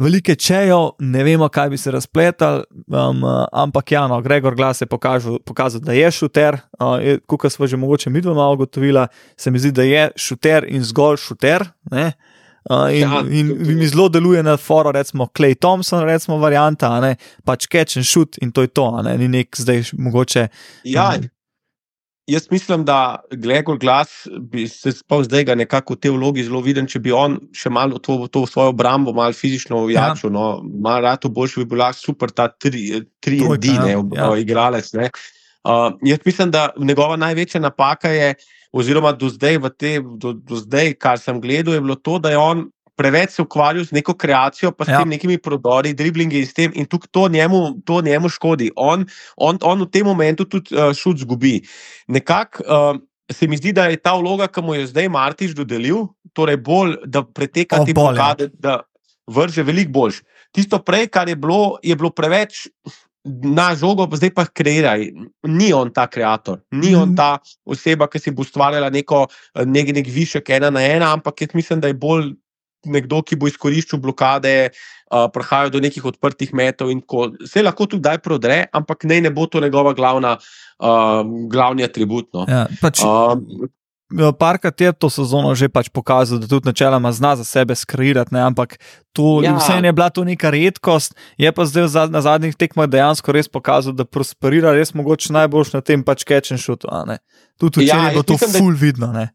velike 0.01 0.35
čejo, 0.35 0.91
ne 0.99 1.23
vemo, 1.23 1.47
kaj 1.49 1.69
bi 1.69 1.77
se 1.77 1.91
razpletal, 1.91 2.63
um, 2.87 3.23
ampak 3.51 3.91
ja, 3.91 4.07
no, 4.07 4.21
Gregor 4.21 4.55
Glas 4.55 4.81
je 4.81 4.87
pokažu, 4.89 5.39
pokazal, 5.45 5.81
da 5.81 5.93
je 5.93 6.11
šuter. 6.11 6.57
Uh, 6.79 7.17
Kot 7.25 7.51
smo 7.51 7.67
že 7.67 7.77
mogoče 7.77 8.09
mi 8.09 8.21
dva 8.21 8.33
malo 8.33 8.53
ugotovila, 8.53 9.07
se 9.37 9.51
mi 9.51 9.59
zdi, 9.59 9.71
da 9.71 9.83
je 9.83 10.09
šuter 10.15 10.65
in 10.69 10.83
zgolj 10.83 11.17
šuter. 11.17 11.65
Ne? 11.91 12.11
Uh, 12.69 12.89
in, 12.93 13.01
ja, 13.01 13.21
in, 13.29 13.51
in 13.69 13.77
mi 13.77 13.87
zelo 13.87 14.09
deluje 14.09 14.43
na 14.43 14.57
foru, 14.57 14.91
recimo 14.91 15.27
Clay 15.37 15.55
Thompson, 15.55 16.03
recimo 16.05 16.37
varianta, 16.37 17.15
pač 17.45 17.67
catch 17.67 17.97
and 17.97 18.05
shoot 18.05 18.37
in 18.41 18.51
to 18.51 18.61
je 18.61 18.67
to, 18.67 19.01
ne? 19.01 19.17
ni 19.17 19.27
nek 19.27 19.57
zdaj 19.57 19.91
mogoče. 19.97 20.47
Ja, 20.83 21.13
um, 21.17 21.29
Jaz 22.31 22.47
mislim, 22.51 22.85
da 22.85 23.19
Gregor 23.31 23.77
Glas 23.77 24.27
bi 24.39 24.67
se 24.67 24.91
spal 24.91 25.23
zdaj 25.23 25.55
nekako 25.55 25.93
v 25.93 25.99
tej 25.99 26.11
vlogi 26.15 26.43
zelo 26.47 26.61
viden, 26.63 26.87
če 26.87 27.01
bi 27.03 27.11
on 27.11 27.35
še 27.55 27.69
malo 27.69 27.99
to, 27.99 28.15
to 28.31 28.45
svojo 28.47 28.71
obrambo, 28.71 29.11
malo 29.13 29.35
fizično 29.35 29.81
ujačil. 29.83 30.29
Ja. 30.29 30.33
No, 30.37 30.45
malo 30.63 31.03
rado 31.03 31.29
boljši 31.29 31.65
bi 31.65 31.73
bila 31.75 31.91
super 31.93 32.31
ta 32.31 32.47
tri, 32.47 33.01
tri 33.19 33.41
edine 33.43 33.97
ja. 34.15 34.29
igralec. 34.39 34.93
Uh, 34.95 35.91
jaz 36.07 36.23
mislim, 36.25 36.53
da 36.55 36.69
njegova 36.79 37.19
največja 37.19 37.61
napaka 37.61 38.09
je, 38.15 38.33
oziroma 38.71 39.11
do 39.11 39.29
zdaj, 39.29 39.59
te, 39.77 39.97
do, 39.99 40.31
do 40.33 40.55
zdaj, 40.55 40.93
kar 41.03 41.19
sem 41.19 41.41
gledal, 41.41 41.75
je 41.75 41.83
bilo 41.83 41.99
to, 41.99 42.19
da 42.19 42.31
je 42.31 42.39
on 42.39 42.69
preveč 43.01 43.35
se 43.35 43.41
ukvarjal 43.41 43.87
z 43.89 43.97
neko 43.97 44.13
kreacijo, 44.13 44.71
pa 44.71 44.85
s 44.85 44.93
ja. 44.93 45.01
tem 45.01 45.09
nekimi 45.09 45.39
prodori, 45.41 45.95
driblingi 45.97 46.43
in 46.43 46.47
s 46.47 46.53
tem, 46.57 46.73
in 46.77 46.85
tukaj 46.89 47.09
to 47.11 47.27
njemu, 47.33 47.81
to 47.85 48.01
njemu 48.05 48.29
škodi. 48.29 48.71
On, 48.75 49.05
on, 49.37 49.57
on 49.61 49.87
v 49.87 49.89
tem 49.89 50.05
momentu 50.05 50.45
tudi 50.45 50.75
uh, 50.77 50.93
šut 50.93 51.23
zgubi. 51.25 51.59
Nekako 52.07 52.65
uh, 52.67 53.01
se 53.33 53.47
mi 53.47 53.57
zdi, 53.57 53.73
da 53.73 53.87
je 53.89 53.97
ta 53.97 54.13
vloga, 54.15 54.47
ki 54.47 54.61
mu 54.61 54.75
je 54.75 54.87
zdaj 54.91 55.09
Martiš 55.09 55.55
dodelil, 55.57 56.05
torej 56.37 56.59
bolj, 56.61 56.97
da 57.05 57.23
preteka 57.23 57.81
te 57.85 57.95
blokade, 57.95 58.51
da 58.53 58.81
vrže 59.27 59.63
veliko 59.63 59.91
boljš. 59.91 60.21
Tisto 60.51 60.81
prej, 60.83 61.07
kar 61.07 61.29
je 61.29 61.35
bilo, 61.35 61.79
je 61.83 61.95
bilo 61.95 62.11
preveč. 62.11 62.67
Na 63.45 63.75
žogo, 63.77 64.07
zdaj 64.17 64.31
pa 64.33 64.47
kreiraj. 64.49 65.11
Ni 65.45 65.69
on 65.77 65.91
ta 65.93 66.07
ustvarjalec, 66.09 66.57
ni 66.73 66.95
on 66.95 67.11
mhm. 67.11 67.17
ta 67.19 67.37
oseba, 67.65 68.07
ki 68.09 68.19
si 68.19 68.33
bo 68.33 68.41
ustvarjala 68.41 68.89
neko 68.89 69.27
nek, 69.69 69.91
nek 69.93 70.07
višek 70.09 70.49
ena 70.57 70.71
na 70.73 70.81
ena, 70.81 71.11
ampak 71.13 71.45
jaz 71.45 71.53
mislim, 71.53 71.83
da 71.83 71.91
je 71.91 71.99
bolj 72.01 72.31
nekdo, 72.85 73.21
ki 73.25 73.37
bo 73.39 73.49
izkoriščal 73.49 74.01
blokade, 74.01 74.71
uh, 74.71 75.27
prihajal 75.33 75.73
do 75.73 75.81
nekih 75.83 76.05
odprtih 76.13 76.53
metov. 76.57 76.93
Se 77.49 77.63
lahko 77.63 77.87
tudi 77.89 78.01
kdaj 78.05 78.21
prodre, 78.23 78.63
ampak 78.73 79.05
ne, 79.09 79.21
ne 79.27 79.33
bo 79.33 79.45
to 79.45 79.61
njegova 79.61 79.93
glavna, 79.97 80.37
uh, 80.37 81.21
glavni 81.51 81.85
atribut. 81.87 82.31
No. 82.33 82.47
Ja, 82.49 82.65
pač... 82.81 83.03
uh, 83.05 83.69
Parkrat 84.11 84.81
je 84.81 84.91
to 84.91 85.07
sezono 85.07 85.55
že 85.55 85.71
pač 85.71 85.87
pokazal, 85.87 86.39
da 86.43 86.47
tudi 86.47 86.67
načeloma 86.67 87.11
zna 87.15 87.35
za 87.39 87.47
sebe 87.47 87.75
skrirati, 87.75 88.35
ampak 88.35 88.75
to 89.15 89.39
ja. 89.39 89.55
vseeno 89.55 89.87
je 89.87 89.93
bila 89.95 90.09
to 90.11 90.23
neka 90.27 90.51
redkost. 90.51 91.15
Je 91.39 91.47
pa 91.51 91.63
zdaj 91.63 92.11
na 92.11 92.19
zadnjih 92.19 92.55
tekmah 92.55 92.91
dejansko 92.91 93.31
res 93.31 93.47
pokazal, 93.47 93.95
da 93.95 94.03
prosperira, 94.03 94.75
res 94.75 94.91
mogoče 94.91 95.31
najboljš 95.31 95.73
na 95.73 95.81
tem 95.81 96.03
pač 96.03 96.27
catch 96.27 96.51
and 96.51 96.59
shoot. 96.59 96.83
Tudi 97.55 97.87
če 97.87 97.95
ja, 97.95 98.11
je 98.11 98.19
bilo 98.19 98.23
to 98.27 98.35
full 98.35 98.75
vidno. 98.75 99.15
Ne? 99.15 99.31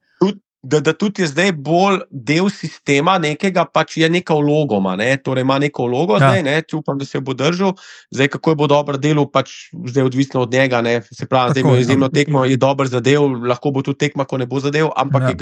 Da, 0.67 0.81
da 0.81 0.93
tudi 0.93 1.23
je 1.23 1.29
zdaj 1.31 1.53
bolj 1.53 2.01
del 2.11 2.49
sistema, 2.51 3.17
nekega 3.23 3.65
pač 3.71 3.97
je 4.01 4.09
neka 4.11 4.35
vloga, 4.35 4.81
ne? 4.99 5.13
torej 5.23 5.47
ima 5.47 5.59
neko 5.63 5.87
vlogo, 5.87 6.17
ja. 6.19 6.27
zdaj, 6.27 6.43
ne? 6.43 6.57
upam, 6.75 6.99
da 6.99 7.07
se 7.07 7.21
bo 7.21 7.35
držal. 7.35 7.77
Zdaj, 8.11 8.29
kako 8.35 8.51
je 8.51 8.59
bo 8.63 8.67
dobro 8.71 8.99
delo, 8.99 9.27
pač 9.31 9.55
zdaj 9.87 10.09
odvisno 10.11 10.43
od 10.43 10.53
njega. 10.53 10.83
Ne? 10.83 10.99
Se 11.07 11.27
pravi, 11.27 11.63
da 11.63 11.75
je 11.77 11.81
izjemno 11.81 12.09
tekmo, 12.09 12.45
je 12.45 12.59
dober 12.59 12.91
zadev, 12.91 13.29
lahko 13.47 13.71
bo 13.71 13.85
tudi 13.87 13.99
tekma, 14.07 14.27
ko 14.27 14.41
ne 14.43 14.47
bo 14.51 14.61
zadev, 14.61 14.91
ampak 14.97 15.31
ja. 15.31 15.35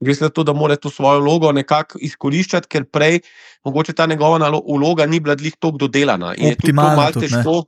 gre 0.00 0.14
za 0.16 0.32
to, 0.32 0.44
da 0.44 0.56
mora 0.56 0.76
to 0.76 0.90
svojo 0.90 1.20
vlogo 1.20 1.52
nekako 1.52 2.00
izkoriščati, 2.00 2.68
ker 2.72 2.88
prej 2.88 3.20
mogoče 3.64 3.92
ta 3.92 4.06
njegova 4.06 4.48
vloga 4.48 5.06
ni 5.06 5.20
bila 5.20 5.34
dlih 5.34 5.54
tako 5.60 5.84
dodelana. 5.84 6.34
In 6.36 6.56
Optimalno, 6.56 6.90
je 6.90 6.96
to 6.96 7.02
malce 7.02 7.20
težko. 7.20 7.60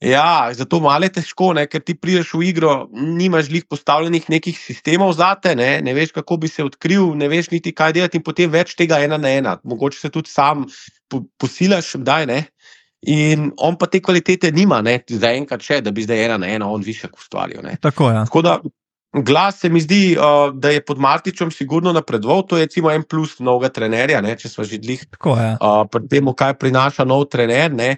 Ja, 0.00 0.48
zato 0.56 0.80
malo 0.80 1.04
je 1.04 1.12
težko, 1.18 1.50
ne, 1.52 1.66
ker 1.68 1.82
ti 1.84 1.92
prideš 1.92 2.32
v 2.32 2.46
igro, 2.48 2.88
nimaš 2.96 3.50
jih 3.52 3.66
postavljenih 3.68 4.30
nekih 4.32 4.56
sistemov 4.56 5.12
za 5.18 5.34
te, 5.36 5.52
ne, 5.56 5.74
ne 5.84 5.92
veš, 5.94 6.14
kako 6.16 6.38
bi 6.40 6.48
se 6.48 6.64
odkril, 6.64 7.12
ne 7.20 7.28
veš 7.28 7.50
niti 7.52 7.74
kaj 7.76 7.92
delati, 7.98 8.16
in 8.16 8.24
potem 8.24 8.48
več 8.50 8.72
tega 8.78 9.02
ena 9.04 9.20
na 9.20 9.34
ena. 9.36 9.58
Mogoče 9.60 10.00
se 10.00 10.10
tudi 10.10 10.32
sam 10.32 10.64
po, 11.08 11.20
posilaš, 11.36 11.98
da 12.00 12.22
je. 12.24 12.40
In 13.12 13.50
on 13.60 13.76
pa 13.80 13.88
te 13.92 14.00
kvalitete 14.00 14.48
nima, 14.56 14.80
ne, 14.84 15.02
za 15.04 15.34
enkrat 15.36 15.64
še, 15.64 15.82
da 15.84 15.92
bi 15.92 16.04
zdaj 16.08 16.24
ena 16.24 16.40
na 16.40 16.48
ena 16.48 16.68
on 16.68 16.80
više 16.84 17.12
ustvaril. 17.12 17.60
Tako 17.80 18.08
je. 18.08 18.16
Ja. 18.16 18.24
Tako 18.24 18.42
da, 18.42 18.58
Glas 19.12 19.58
se 19.58 19.68
mi 19.68 19.80
zdi, 19.80 20.16
uh, 20.16 20.54
da 20.54 20.70
je 20.70 20.84
pod 20.86 20.98
Martičem 20.98 21.50
sigurno 21.50 21.92
napredoval. 21.92 22.44
To 22.46 22.56
je 22.56 22.64
recimo 22.68 22.90
en 22.90 23.02
plus 23.02 23.40
novega 23.42 23.72
trenerja, 23.74 24.20
ne, 24.22 24.36
če 24.38 24.48
smo 24.48 24.64
že 24.64 24.78
dlih. 24.78 25.02
Tako 25.10 25.34
je. 25.34 25.48
Uh, 25.58 25.82
pri 25.90 26.06
tem, 26.12 26.30
kaj 26.30 26.54
prinaša 26.62 27.04
nov 27.04 27.24
trener, 27.32 27.74
ne, 27.74 27.96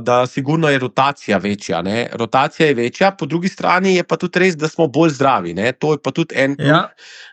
da 0.00 0.26
sigurno 0.26 0.68
je 0.68 0.78
rotacija 0.78 1.38
večja. 1.38 1.82
Ne. 1.82 2.06
Rotacija 2.12 2.66
je 2.66 2.74
večja, 2.74 3.10
po 3.10 3.26
drugi 3.26 3.48
strani 3.48 3.94
je 3.94 4.04
pa 4.04 4.16
tudi 4.16 4.38
res, 4.38 4.56
da 4.56 4.68
smo 4.68 4.86
bolj 4.86 5.10
zdravi. 5.10 5.54
Ne. 5.54 5.72
To 5.72 5.92
je 5.92 5.98
pa 6.02 6.10
tudi 6.10 6.34
en. 6.38 6.56
Ja. 6.58 6.88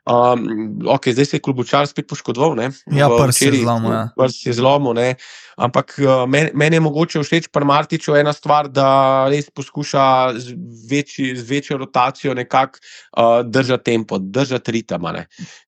Um, 0.06 0.48
okay, 0.90 1.14
zdaj 1.14 1.26
se 1.26 1.38
je 1.38 1.42
klubučar 1.42 1.88
spet 1.88 2.08
poškodoval. 2.08 2.56
Ne, 2.56 2.72
ja, 2.92 3.10
prsi 3.10 3.46
je 3.46 3.62
zlomil. 3.62 3.92
Ja. 3.92 4.10
Prsi 4.18 4.50
je 4.50 4.54
zlomil. 4.54 5.16
Ampak 5.58 5.96
meni 6.28 6.50
men 6.54 6.74
je 6.74 6.80
mogoče 6.80 7.22
všeč 7.24 7.48
pri 7.54 7.66
Martiču 7.66 8.16
ena 8.16 8.34
stvar, 8.34 8.68
da 8.68 9.28
res 9.30 9.50
poskuša 9.54 10.34
z, 10.38 10.56
večji, 10.90 11.36
z 11.38 11.50
večjo 11.50 11.78
rotacijo 11.78 12.34
nekako 12.34 12.80
uh, 12.82 13.46
držati 13.46 13.84
tempo, 13.84 14.18
držati 14.18 14.72
ritem. 14.72 15.06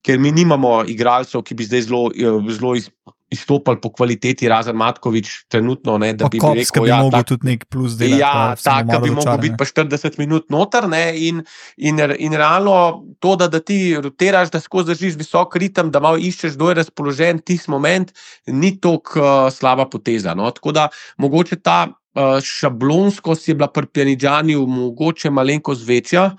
Ker 0.02 0.20
mi 0.20 0.32
nimamo 0.32 0.84
igralcev, 0.88 1.44
ki 1.44 1.56
bi 1.56 1.68
zdaj 1.70 1.82
zelo, 1.82 2.10
zelo 2.50 2.76
iz, 2.76 2.90
izstopali 3.34 3.80
po 3.82 3.92
kvaliteti, 3.94 4.48
razen 4.50 4.78
Matkovič, 4.80 5.32
trenutno. 5.52 5.98
Ne, 6.02 6.14
da 6.18 6.30
bi 6.32 6.40
bil 6.40 6.56
rekel, 6.60 6.86
da 6.86 6.90
ja, 6.90 7.00
bi 7.02 7.10
lahko 7.10 7.30
tudi 7.34 7.50
nek 7.50 7.66
plus 7.72 7.98
delal. 8.00 8.22
Ja, 8.22 8.34
tako 8.60 9.00
bi 9.04 9.12
lahko 9.14 9.36
bil 9.42 9.58
pa 9.60 9.68
40 9.68 10.20
minut 10.22 10.48
noter. 10.54 10.88
Ne, 10.90 11.04
in, 11.28 11.44
in, 11.78 12.00
in 12.20 12.38
realno 12.40 12.78
to, 13.24 13.36
da, 13.40 13.50
da 13.52 13.60
ti 13.60 13.96
rotiraš, 13.98 14.54
da 14.54 14.62
skozi 14.64 14.94
držiš 14.94 15.20
visok 15.22 15.58
ritem, 15.62 15.92
da 15.94 16.02
malo 16.04 16.22
iščeš, 16.22 16.58
kdo 16.58 16.72
je 16.72 16.80
razpoložen 16.82 17.44
tisti 17.44 17.72
moment, 17.74 18.14
ni 18.48 18.76
tako 18.80 19.20
uh, 19.20 19.52
slaba 19.54 19.90
poteza. 19.90 20.36
No. 20.38 20.52
Tako 20.54 20.76
da 20.76 20.88
mogoče 21.18 21.60
ta 21.62 21.86
uh, 21.90 22.40
šablonskost 22.44 23.50
je 23.50 23.56
bila 23.56 23.70
pri 23.72 23.90
Pjanidžanju 23.94 24.66
mogoče 24.68 25.30
malenkost 25.30 25.88
večja. 25.88 26.32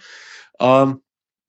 Um, 0.61 1.01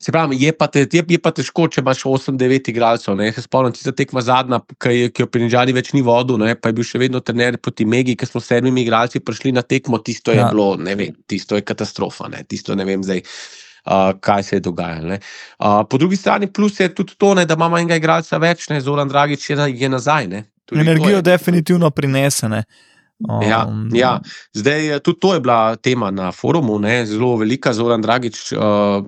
Se 0.01 0.11
pravi, 0.11 0.35
je 0.43 0.51
pa, 0.51 0.67
te, 0.67 0.83
je, 0.91 1.03
je 1.07 1.17
pa 1.21 1.31
težko, 1.31 1.69
če 1.71 1.79
imaš 1.79 2.03
8-9 2.03 2.69
igralcev. 2.69 3.19
Se 3.33 3.41
spomnim, 3.45 3.73
ti 3.73 3.79
se 3.79 3.93
tekma 3.95 4.21
zadnja, 4.21 4.59
ki, 4.75 5.09
ki 5.15 5.23
jo 5.23 5.27
Prinžani 5.31 5.75
več 5.75 5.93
ni 5.95 6.03
vodil, 6.03 6.37
ne? 6.41 6.51
pa 6.59 6.69
je 6.69 6.77
bil 6.77 6.87
še 6.87 6.99
vedno 6.99 7.21
trener 7.23 7.55
proti 7.63 7.87
Megi, 7.87 8.17
ki 8.19 8.27
smo 8.27 8.41
s 8.43 8.51
sedmimi 8.51 8.83
igralci 8.83 9.23
prišli 9.23 9.53
na 9.55 9.63
tekmo. 9.63 10.01
Tisto 10.03 10.35
je 10.35 10.41
ja. 10.41 10.49
bilo, 10.51 10.73
ne 10.75 10.97
vem, 10.99 11.15
tisto 11.31 11.55
je 11.55 11.63
katastrofa, 11.63 12.27
ne? 12.33 12.43
tisto 12.43 12.75
ne 12.75 12.87
vem 12.87 13.05
zdaj. 13.05 13.23
Uh, 13.85 14.15
kaj 14.17 14.41
se 14.41 14.55
je 14.55 14.63
dogajalo. 14.65 15.13
Uh, 15.61 15.83
po 15.85 15.99
drugi 16.01 16.17
strani, 16.17 16.47
plus 16.49 16.79
je 16.79 16.87
tudi 16.89 17.13
to, 17.21 17.35
ne, 17.37 17.43
da 17.45 17.53
imamo 17.53 17.77
enega 17.77 17.99
igralca 17.99 18.39
več, 18.41 18.63
ne, 18.71 18.79
Zoran 18.81 19.11
Dragič 19.11 19.43
je, 19.51 19.57
je 19.77 19.89
nazaj. 19.93 20.25
Energijo 20.73 21.19
definitivno 21.21 21.91
prinesene. 21.93 22.63
Ja, 22.65 22.94
um, 23.67 23.89
ja. 23.95 24.19
Zdaj, 24.53 24.95
eh, 24.95 24.99
tudi 24.99 25.19
to 25.19 25.33
je 25.33 25.39
bila 25.39 25.75
tema 25.75 26.11
na 26.11 26.31
forumu, 26.31 26.79
ne? 26.79 27.05
zelo 27.05 27.35
velika, 27.37 27.73
Zoran 27.73 28.01
Dragič, 28.01 28.51
uh, 28.51 28.59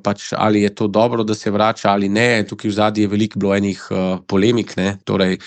pač, 0.03 0.31
ali 0.37 0.61
je 0.61 0.75
to 0.75 0.87
dobro, 0.87 1.23
da 1.23 1.35
se 1.35 1.51
vrača 1.51 1.91
ali 1.91 2.09
ne. 2.09 2.43
Tukaj 2.47 2.69
v 2.69 2.73
zadnji 2.73 3.03
je 3.03 3.07
veliko 3.07 3.39
bilo 3.39 3.55
enih 3.55 3.87
uh, 3.91 4.19
polemik. 4.27 4.75
Torej, 5.03 5.37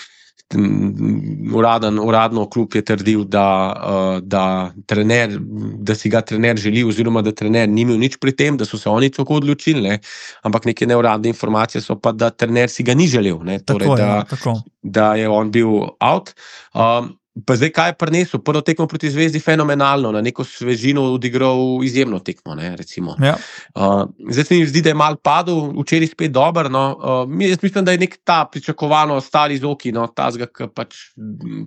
uraden, 1.53 1.99
uradno 1.99 2.45
klub 2.49 2.75
je 2.75 2.81
trdil, 2.85 3.23
da, 3.23 3.47
uh, 3.71 4.19
da, 4.23 4.71
trener, 4.85 5.37
da 5.77 5.95
si 5.95 6.09
ga 6.09 6.21
trener 6.21 6.57
želi, 6.57 6.83
oziroma 6.83 7.21
da 7.21 7.31
trener 7.31 7.69
ni 7.69 7.81
imel 7.81 7.99
nič 7.99 8.17
pri 8.19 8.35
tem, 8.35 8.57
da 8.57 8.65
so 8.65 8.77
se 8.77 8.89
oni 8.89 9.09
tako 9.09 9.39
odločili. 9.39 9.81
Ne? 9.81 9.99
Ampak 10.43 10.65
neke 10.65 10.87
neuradne 10.87 11.31
informacije 11.31 11.81
so 11.81 11.95
pa, 11.95 12.11
da 12.11 12.29
trener 12.29 12.69
si 12.69 12.83
ga 12.83 12.93
ni 12.93 13.07
želel, 13.07 13.39
torej, 13.65 13.87
tako, 13.87 13.95
da, 13.95 14.05
ja, 14.05 14.55
da 14.83 15.15
je 15.15 15.29
on 15.29 15.51
bil 15.51 15.71
out. 15.99 16.33
Um, 16.73 17.15
Pa 17.31 17.55
zdaj, 17.55 17.69
kaj 17.71 17.89
je 17.89 17.95
prinesel? 17.95 18.41
Prvo 18.43 18.59
tekmo 18.61 18.89
proti 18.91 19.07
Zvezdi, 19.09 19.39
fenomenalno, 19.39 20.09
na 20.11 20.19
neko 20.21 20.43
svežino 20.43 21.05
odigral 21.13 21.79
izjemno 21.83 22.19
tekmo. 22.19 22.57
Ne, 22.59 22.75
ja. 23.23 23.37
uh, 23.75 24.03
zdaj 24.31 24.43
se 24.43 24.57
mi 24.59 24.65
zdi, 24.67 24.81
da 24.83 24.91
je 24.91 24.97
mal 24.99 25.15
padel, 25.15 25.71
včeraj 25.79 26.11
spet 26.11 26.33
dober. 26.35 26.67
No. 26.71 26.83
Uh, 26.99 27.41
jaz 27.47 27.63
mislim, 27.63 27.87
da 27.87 27.95
je 27.95 28.01
nek 28.03 28.17
ta 28.27 28.43
pričakovano 28.51 29.21
stari 29.21 29.57
zoki, 29.63 29.93
no, 29.95 30.09
ta 30.11 30.27
zga, 30.35 30.49
ki 30.51 30.67
pač 30.75 30.99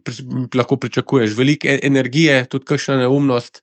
pri, 0.05 0.29
lahko 0.61 0.77
pričakuješ. 0.77 1.33
Veliko 1.39 1.73
e, 1.73 1.81
energije, 1.83 2.43
tudi 2.45 2.69
kakšna 2.69 3.01
neumnost. 3.07 3.63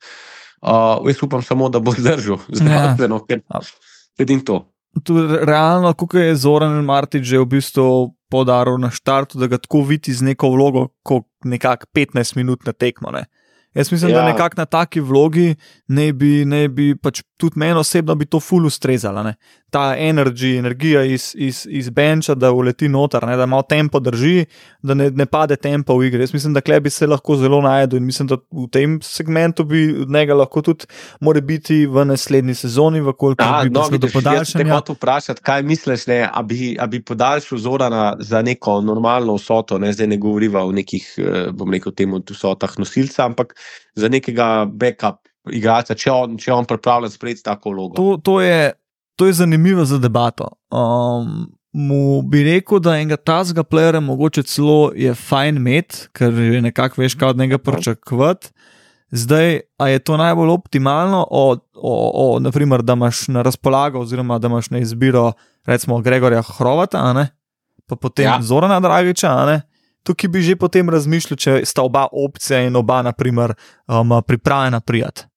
Uh, 0.61 0.97
jaz 1.05 1.21
upam 1.21 1.45
samo, 1.45 1.69
da 1.69 1.79
bo 1.79 1.93
zdržal 1.93 2.41
zdravstveno, 2.57 3.21
ja. 3.21 3.25
ker 3.29 3.69
sedim 4.17 4.41
to. 4.45 4.63
Tudi 5.05 5.37
realno, 5.45 5.93
kako 5.93 6.17
je 6.17 6.35
Zoran 6.35 6.81
Martin 6.85 7.23
že 7.23 7.39
v 7.39 7.45
bistvu 7.45 8.15
podaril 8.31 8.81
na 8.81 8.89
štartu, 8.91 9.37
da 9.39 9.47
ga 9.47 9.61
tako 9.61 9.85
vidi 9.87 10.13
z 10.13 10.25
neko 10.33 10.49
vlogo, 10.49 10.89
kot 11.03 11.29
nekako 11.43 11.85
15 11.95 12.35
minut 12.35 12.65
na 12.65 12.73
tekmo. 12.73 13.11
Ne. 13.11 13.25
Jaz 13.73 13.91
mislim, 13.91 14.11
ja. 14.11 14.17
da 14.17 14.25
nekako 14.25 14.55
na 14.57 14.65
taki 14.65 14.99
vlogi 14.99 15.55
ne 15.87 16.13
bi, 16.13 16.45
ne 16.45 16.67
bi 16.67 16.95
pač 16.95 17.21
tudi 17.37 17.59
meni 17.59 17.79
osebno 17.79 18.15
bi 18.15 18.25
to 18.25 18.39
ful 18.39 18.65
ustrezala. 18.67 19.23
Ne? 19.23 19.35
Ta 19.71 19.95
energy, 19.95 20.57
energija 20.59 21.05
iz, 21.07 21.29
iz, 21.37 21.61
iz 21.69 21.89
benča, 21.89 22.33
da 22.35 22.49
uleti 22.51 22.89
noter, 22.91 23.23
ne? 23.23 23.37
da 23.39 23.45
malo 23.45 23.63
tempo 23.63 23.99
drži, 24.03 24.45
da 24.83 24.93
ne, 24.93 25.09
ne 25.15 25.25
pade 25.25 25.55
tempo 25.55 25.95
v 25.95 26.09
igri. 26.09 26.25
Jaz 26.25 26.33
mislim, 26.33 26.53
da 26.53 26.79
bi 26.79 26.89
se 26.89 27.07
lahko 27.07 27.35
zelo 27.39 27.61
najdel 27.61 28.01
in 28.01 28.05
mislim, 28.05 28.27
da 28.27 28.35
v 28.51 28.67
tem 28.71 28.97
segmentu 29.01 29.63
bi 29.63 29.95
od 30.01 30.11
njega 30.11 30.35
lahko 30.35 30.61
tudi 30.61 30.85
more 31.19 31.41
biti 31.41 31.85
v 31.85 32.05
naslednji 32.05 32.55
sezoni, 32.55 32.99
v 33.01 33.13
kolikor 33.13 33.63
bi 33.63 33.69
no, 33.71 33.85
prišlo 33.87 33.97
do 33.97 34.11
podaljšanja. 34.13 34.81
Če 34.81 34.85
te 34.91 34.97
vprašati, 34.97 35.45
kaj 35.47 35.63
misliš, 35.63 36.05
ne, 36.11 36.19
a, 36.27 36.43
bi, 36.43 36.75
a 36.79 36.87
bi 36.91 36.99
podaljšal 37.03 37.63
Zorana 37.63 38.05
za 38.19 38.41
neko 38.41 38.81
normalno 38.81 39.39
vsoto, 39.39 39.79
ne 39.79 39.93
zdaj 39.95 40.11
ne 40.11 40.19
govoriva 40.19 40.65
o 40.67 40.75
nekih, 40.75 41.13
eh, 41.17 41.49
bom 41.55 41.71
rekel, 41.71 41.95
temu 41.95 42.19
vsotah 42.27 42.75
nosilca, 42.81 43.25
ampak 43.25 43.55
za 43.95 44.11
nekega 44.11 44.65
backup 44.67 45.21
igralca, 45.49 45.95
če 45.97 46.11
on, 46.11 46.37
če 46.41 46.53
on 46.53 46.67
pripravlja 46.69 47.09
sprejeti 47.13 47.43
tako 47.45 47.73
vlogo. 47.73 47.97
To, 47.97 48.17
to, 48.21 48.37
je, 48.43 48.73
to 49.15 49.27
je 49.27 49.33
zanimivo 49.33 49.85
za 49.85 49.97
debato. 49.97 50.47
Um, 50.71 51.51
mu 51.73 52.21
bi 52.21 52.43
rekel, 52.43 52.79
da 52.79 52.97
enega 52.97 53.15
tazga 53.15 53.63
plera 53.63 53.99
mogoče 53.99 54.43
celo 54.43 54.91
je 54.95 55.13
fajn 55.13 55.57
imeti, 55.57 56.07
ker 56.13 56.33
že 56.33 56.61
nekako 56.61 57.01
veš, 57.01 57.15
kaj 57.15 57.29
od 57.29 57.37
njega 57.37 57.57
pričakovati. 57.57 58.51
Zdaj, 59.11 59.59
a 59.77 59.87
je 59.87 59.99
to 59.99 60.17
najbolj 60.17 60.49
optimalno, 60.49 61.27
o, 61.29 61.57
o, 61.75 62.11
o, 62.13 62.39
naprimer, 62.39 62.81
da 62.81 62.93
imaš 62.93 63.27
na 63.27 63.41
razpolago, 63.41 63.99
oziroma 63.99 64.39
da 64.39 64.47
imaš 64.47 64.69
na 64.69 64.79
izbiro, 64.79 65.33
recimo, 65.65 65.99
Gregorja 65.99 66.41
Hrovata, 66.41 67.27
pa 67.87 67.95
potem 67.95 68.25
ja. 68.25 68.37
Zorana 68.41 68.79
Dragiča, 68.79 69.61
tukaj 70.03 70.29
bi 70.29 70.41
že 70.41 70.55
potem 70.55 70.89
razmišljal, 70.89 71.37
če 71.37 71.59
sta 71.65 71.83
oba 71.83 72.07
opcija 72.11 72.63
in 72.63 72.75
oba, 72.75 73.01
naprimer, 73.01 73.53
um, 73.87 74.21
pripravljena 74.27 74.79
prijeti. 74.79 75.27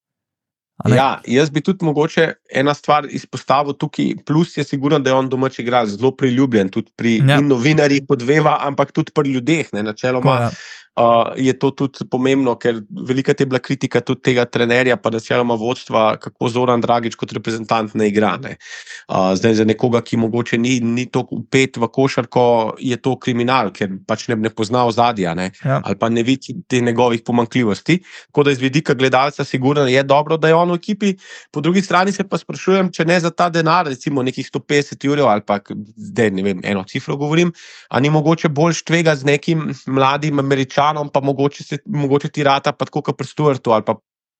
Ja, 0.90 1.21
jaz 1.31 1.52
bi 1.54 1.62
tudi 1.62 1.87
mogoče 1.87 2.33
ena 2.50 2.75
stvar 2.75 3.07
izpostavil 3.11 3.76
tukaj. 3.78 4.11
Plus 4.26 4.57
je 4.57 4.64
sigurno, 4.66 4.99
da 4.99 5.12
je 5.12 5.14
on 5.14 5.28
domač 5.31 5.61
igralec 5.62 5.95
zelo 5.95 6.11
priljubljen, 6.11 6.69
tudi 6.75 6.90
pri 6.97 7.21
ja. 7.23 7.38
novinarjih 7.40 8.02
podveva, 8.09 8.57
ampak 8.66 8.90
tudi 8.93 9.14
pri 9.14 9.37
ljudeh. 9.37 9.71
Ne, 9.73 9.85
načeloma, 9.87 10.40
ja 10.49 10.50
uh, 10.96 11.32
je 11.36 11.52
to 11.58 11.70
tudi 11.70 12.06
pomembno, 12.10 12.54
ker 12.60 12.80
velika 13.08 13.34
je 13.38 13.46
bila 13.46 13.58
kritika 13.58 14.00
tudi 14.00 14.22
tega 14.30 14.44
trenerja, 14.44 14.96
pa 14.96 15.10
načeloma 15.10 15.54
vodstva, 15.58 16.16
kako 16.22 16.48
Zoran 16.48 16.80
Dragič 16.80 17.16
kot 17.18 17.32
reprezentant 17.32 17.94
ne 17.94 18.08
igra. 18.08 18.36
Ne. 18.42 18.56
Uh, 19.08 19.32
zdaj 19.38 19.58
za 19.60 19.64
nekoga, 19.66 20.02
ki 20.04 20.16
mogoče 20.22 20.58
ni, 20.58 20.78
ni 20.80 21.06
tako 21.10 21.40
upet 21.42 21.76
v 21.76 21.88
košarko, 21.90 22.44
je 22.78 22.96
to 22.96 23.16
kriminal, 23.18 23.72
ker 23.74 23.90
pač 24.06 24.28
ne, 24.30 24.38
ne 24.46 24.50
pozna 24.50 24.84
ozadja 24.86 25.34
ja. 25.34 25.80
ali 25.82 25.98
pa 25.98 26.08
ne 26.08 26.22
vidi 26.22 26.54
te 26.68 26.80
njegovih 26.80 27.22
pomankljivosti. 27.26 28.00
Tako 28.26 28.42
da 28.46 28.54
iz 28.54 28.62
vidika 28.62 28.94
gledalca, 28.94 29.44
sigurno 29.44 29.86
je 29.86 30.02
dobro, 30.02 30.36
da 30.36 30.48
je 30.48 30.54
on 30.54 30.70
v 30.70 30.78
ekipi. 30.78 31.14
Po 31.50 31.60
drugi 31.60 31.82
strani 31.82 32.12
se 32.12 32.24
pa 32.28 32.38
sprašujem, 32.38 32.92
če 32.92 33.04
ne 33.04 33.18
za 33.20 33.30
ta 33.30 33.48
denar, 33.50 33.86
recimo 33.88 34.22
nekih 34.22 34.46
150 34.52 35.08
ur 35.10 35.20
ali 35.24 35.42
pa 35.46 35.58
zdaj 35.96 36.30
ne 36.30 36.42
vem, 36.42 36.60
eno 36.64 36.84
cifro 36.88 37.16
govorim, 37.16 37.52
ali 37.88 38.02
ni 38.02 38.10
mogoče 38.10 38.48
bolj 38.48 38.72
štvega 38.82 39.14
z 39.16 39.24
nekim 39.24 39.70
mladim 39.86 40.38
američanom. 40.38 40.84
Američanom, 40.85 41.09
pa 41.09 41.21
mogoče, 41.21 41.64
se, 41.64 41.79
mogoče 41.87 42.29
ti 42.29 42.45
rata, 42.45 42.73
pa 42.73 42.85
tako 42.85 43.03
kot 43.03 43.17
pri 43.17 43.26
Stuartu, 43.26 43.73
ali 43.73 43.83
pa, 43.85 43.95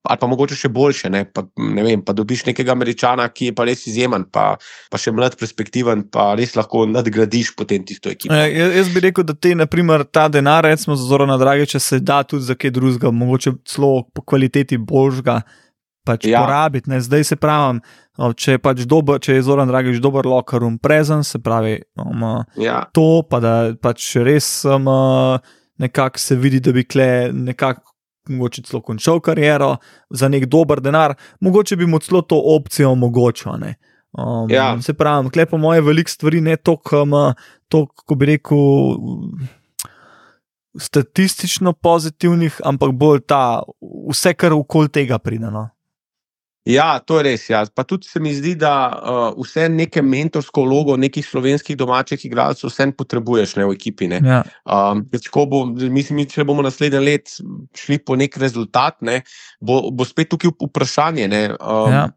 ali 0.09 0.19
pa 0.21 0.27
mogoče 0.27 0.55
še 0.55 0.69
boljše. 0.69 1.11
Ne? 1.11 1.25
Pa, 1.25 1.45
ne 1.57 1.83
vem, 1.83 2.03
pa 2.03 2.13
dobiš 2.13 2.47
nekega 2.47 2.73
Američana, 2.73 3.29
ki 3.29 3.51
je 3.51 3.55
pa 3.55 3.65
res 3.65 3.87
izjemen, 3.87 4.25
pa, 4.31 4.57
pa 4.91 4.99
še 4.99 5.13
mlad, 5.13 5.37
perspektiven, 5.41 6.09
pa 6.11 6.35
res 6.35 6.55
lahko 6.57 6.87
nadgradiš 6.87 7.55
potem 7.57 7.85
tisto 7.85 8.11
ekipo. 8.11 8.35
Ja, 8.35 8.47
jaz 8.47 8.93
bi 8.93 9.01
rekel, 9.01 9.25
da 9.25 9.35
te, 9.35 9.55
naprimer, 9.55 10.05
ta 10.05 10.29
denar, 10.29 10.65
recimo 10.65 10.97
za 10.97 11.09
zelo 11.09 11.39
drage, 11.39 11.67
če 11.67 11.81
se 11.81 12.01
da 12.01 12.23
tudi 12.25 12.45
za 12.45 12.55
kaj 12.55 12.75
drugega, 12.75 13.11
mogoče 13.11 13.57
celo 13.65 14.05
po 14.13 14.23
kvaliteti 14.25 14.79
božga. 14.79 15.43
Pač 16.05 16.27
ja. 16.29 16.43
porabiti, 16.45 16.91
ne? 16.93 16.99
zdaj 17.01 17.23
se 17.25 17.37
pravi, 17.41 17.79
če 18.37 18.59
je 18.59 18.61
pač 18.61 18.83
dober, 18.85 19.17
če 19.25 19.39
je 19.39 19.45
Zoran 19.47 19.71
Dragič 19.71 20.03
dober, 20.05 20.27
lokarum 20.29 20.75
prezen, 20.77 21.23
se 21.25 21.41
pravi, 21.41 21.79
um, 21.97 22.45
ja. 22.61 22.83
to 22.93 23.25
pa 23.25 23.41
da 23.41 23.55
pač 23.81 24.11
res 24.21 24.51
um, 24.69 24.85
nekako 25.78 26.19
se 26.19 26.37
vidi, 26.37 26.61
da 26.61 26.73
bi 26.73 26.85
kle 26.85 27.31
nekako. 27.33 27.90
Mogoče 28.25 28.62
celo 28.64 28.81
končal 28.81 29.19
kariero 29.21 29.75
za 30.11 30.31
nek 30.33 30.47
dober 30.49 30.81
denar, 30.81 31.12
mogoče 31.45 31.76
bi 31.76 31.85
mu 31.87 31.99
celo 32.00 32.23
to 32.25 32.38
opcijo 32.57 32.95
omogočil. 32.95 33.52
Um, 33.52 34.50
ja. 34.50 34.81
Se 34.83 34.95
pravi, 34.95 35.28
klepo 35.31 35.59
moje 35.59 35.83
veliko 35.85 36.11
stvari, 36.11 36.40
ne 36.40 36.57
toliko, 36.57 37.02
um, 37.02 37.12
kako 37.69 38.14
bi 38.14 38.26
rekel, 38.26 38.57
statistično 40.78 41.73
pozitivnih, 41.73 42.61
ampak 42.64 42.93
bolj 42.93 43.21
ta, 43.28 43.62
vse, 44.11 44.35
kar 44.35 44.52
okoli 44.52 44.88
tega 44.88 45.19
pride. 45.19 45.50
No? 45.50 45.69
Ja, 46.64 46.97
to 47.04 47.18
je 47.21 47.25
res. 47.26 47.44
Ja. 47.50 47.61
Pa 47.68 47.85
tudi 47.85 48.09
se 48.09 48.21
mi 48.21 48.33
zdi, 48.33 48.54
da 48.56 48.73
uh, 48.88 49.37
vse 49.37 49.66
neke 49.68 50.00
mentorsko 50.02 50.64
vlogo 50.64 50.97
nekih 50.97 51.26
slovenskih 51.26 51.76
domačih 51.76 52.25
igralcev 52.25 52.71
vse 52.73 52.87
potrebuješ 52.97 53.56
ne, 53.61 53.66
v 53.68 53.76
ekipi. 53.76 54.09
Ja. 54.14 54.40
Um, 54.64 55.04
bo, 55.50 55.64
mislim, 55.68 56.25
če 56.30 56.47
bomo 56.49 56.64
naslednje 56.64 57.04
let 57.04 57.37
šli 57.76 58.00
po 58.00 58.16
nek 58.16 58.38
rezultat, 58.40 58.97
ne, 59.04 59.21
bo, 59.61 59.90
bo 59.92 60.09
spet 60.09 60.33
tukaj 60.33 60.54
vprašanje. 60.56 61.28
Ne, 61.28 61.42
um, 61.61 61.92
ja. 61.92 62.09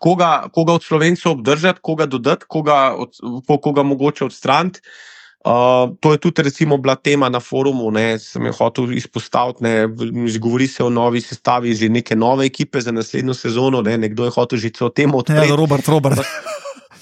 koga, 0.00 0.48
koga 0.56 0.80
od 0.80 0.88
slovencev 0.88 1.36
obdržati, 1.36 1.84
koga 1.84 2.08
dodati, 2.08 2.48
koga, 2.48 2.80
od, 2.96 3.20
koga 3.60 3.84
mogoče 3.84 4.30
odstraniti. 4.32 4.80
Uh, 5.40 5.96
to 6.00 6.12
je 6.12 6.18
tudi 6.18 6.42
recimo, 6.42 6.76
bila 6.76 6.96
tema 6.96 7.28
na 7.28 7.40
forumu, 7.40 7.88
ki 7.88 8.18
sem 8.20 8.46
jo 8.46 8.52
hotel 8.52 8.92
izpostaviti. 8.92 9.64
Ne, 9.64 9.86
govori 10.38 10.66
se 10.68 10.84
o 10.84 10.90
novi 10.90 11.20
sestavi 11.20 11.74
že 11.74 11.88
neke 11.88 12.16
nove 12.16 12.46
ekipe 12.46 12.80
za 12.80 12.92
naslednjo 12.92 13.34
sezono. 13.34 13.80
Ne, 13.82 13.96
nekdo 13.98 14.24
je 14.24 14.30
hotel 14.30 14.58
že 14.58 14.70
o 14.80 14.88
tem 14.88 15.14
odpreti. 15.14 15.48
Ja, 15.48 15.56
Robert, 15.56 15.88
Robert. 15.88 16.20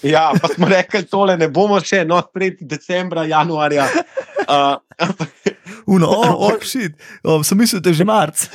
Ja, 0.03 0.31
pa 0.43 0.49
smo 0.49 0.69
rekli, 0.69 1.03
tole 1.11 1.37
ne 1.37 1.49
bomo 1.51 1.81
še, 1.83 2.05
no, 2.07 2.21
pred 2.33 2.61
decembra, 2.61 3.25
januarja. 3.27 3.89
Uno, 5.95 6.07
oh, 6.07 6.35
oh, 6.49 6.63
shit, 6.63 6.95
oh, 7.25 7.43
sem 7.43 7.59
mislil, 7.59 7.83
da 7.83 7.91
je 7.91 7.99
že 7.99 8.07
marc. 8.07 8.47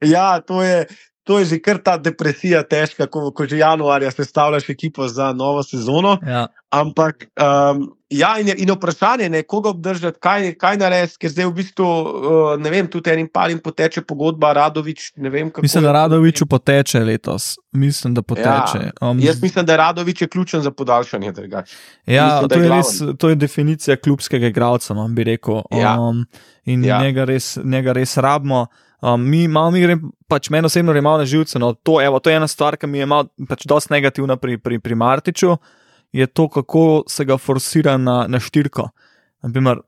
Ja, 0.00 0.40
to 0.40 0.62
je, 0.64 0.86
to 1.28 1.38
je 1.42 1.52
že 1.52 1.60
kar 1.60 1.78
ta 1.84 1.98
depresija, 2.00 2.62
težka, 2.64 3.06
ko, 3.06 3.28
ko 3.36 3.46
že 3.46 3.60
januarja 3.60 4.10
sestavljaš 4.14 4.70
ekipo 4.72 5.08
za 5.08 5.32
novo 5.36 5.62
sezono. 5.62 6.16
Ja. 6.24 6.46
Ampak, 6.72 7.26
um, 7.36 7.96
ja, 8.08 8.38
in, 8.40 8.48
in 8.56 8.70
vprašanje 8.72 9.24
je, 9.24 9.42
koga 9.42 9.68
obdržati, 9.70 10.18
kaj, 10.20 10.54
kaj 10.56 10.78
narediti, 10.80 11.18
ker 11.20 11.32
zdaj 11.34 11.46
v 11.50 11.52
bistvu, 11.58 11.88
uh, 11.88 12.44
ne 12.56 12.70
vem, 12.72 12.86
tudi 12.88 13.10
enim 13.12 13.26
parim 13.28 13.58
poteče 13.60 14.00
pogodba, 14.08 14.54
Radovič. 14.56 15.10
Vem, 15.16 15.50
mislim, 15.62 15.84
da 15.84 15.92
Radoviču 15.92 16.46
poteče 16.48 17.02
letos. 17.04 17.58
Mislim, 17.76 18.14
da 18.16 18.22
poteče. 18.22 18.80
Ja, 18.86 18.92
um, 19.04 19.20
jaz 19.20 19.42
mislim, 19.42 19.66
da 19.68 19.76
Radovič 19.76 20.22
je 20.22 20.28
ključen 20.28 20.62
za 20.64 20.70
podaljšanje. 20.70 21.32
Ja, 22.06 22.40
mislim, 22.40 22.48
to, 22.48 22.62
je 22.62 22.70
res, 22.70 23.18
to 23.18 23.28
je 23.28 23.36
definicija 23.36 23.96
klubskega 23.96 24.48
igralca, 24.48 24.96
no, 24.96 25.04
bi 25.08 25.28
rekel. 25.28 25.60
Ja. 25.76 25.98
Um, 26.00 26.24
in 26.64 26.84
ja. 26.88 27.02
njega, 27.02 27.28
res, 27.28 27.58
njega 27.64 27.92
res 27.92 28.16
rabimo. 28.16 28.66
Um, 29.02 29.28
mi 29.28 29.44
malo 29.48 29.70
mi 29.76 29.84
gre, 29.84 29.98
pač 30.28 30.48
meni 30.48 30.72
osebno 30.72 30.96
je 30.96 31.04
malo 31.04 31.20
na 31.20 31.28
živce. 31.28 31.58
No, 31.58 31.74
to, 31.74 32.00
evo, 32.00 32.16
to 32.18 32.32
je 32.32 32.40
ena 32.40 32.48
stvar, 32.48 32.80
ki 32.80 32.88
mi 32.88 33.04
je 33.04 33.12
malo 33.12 33.28
pač 33.48 33.68
negativna 33.90 34.40
pri, 34.40 34.56
pri, 34.56 34.80
pri 34.80 34.94
Martiču 34.94 35.58
je 36.12 36.26
to, 36.26 36.48
kako 36.48 37.04
se 37.08 37.24
ga 37.24 37.38
forsira 37.38 37.96
na, 37.96 38.26
na 38.28 38.40
štirko. 38.40 38.88
Naprimer, 39.42 39.80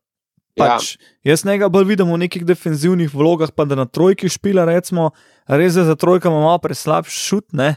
pač, 0.59 0.95
ja. 0.97 1.13
Jaz 1.33 1.45
nekaj 1.45 1.71
bolj 1.73 1.89
vidim 1.93 2.11
v 2.13 2.21
nekih 2.25 2.47
defenzivnih 2.49 3.13
vlogah, 3.13 3.53
pa 3.53 3.67
da 3.69 3.77
na 3.79 3.87
trojki 3.87 4.31
špila, 4.33 4.65
recimo, 4.69 5.11
res 5.47 5.77
je 5.77 5.85
za 5.85 5.97
trojka 5.97 6.33
malo 6.33 6.57
preslab 6.63 7.11
šut. 7.11 7.53
Ne? 7.53 7.75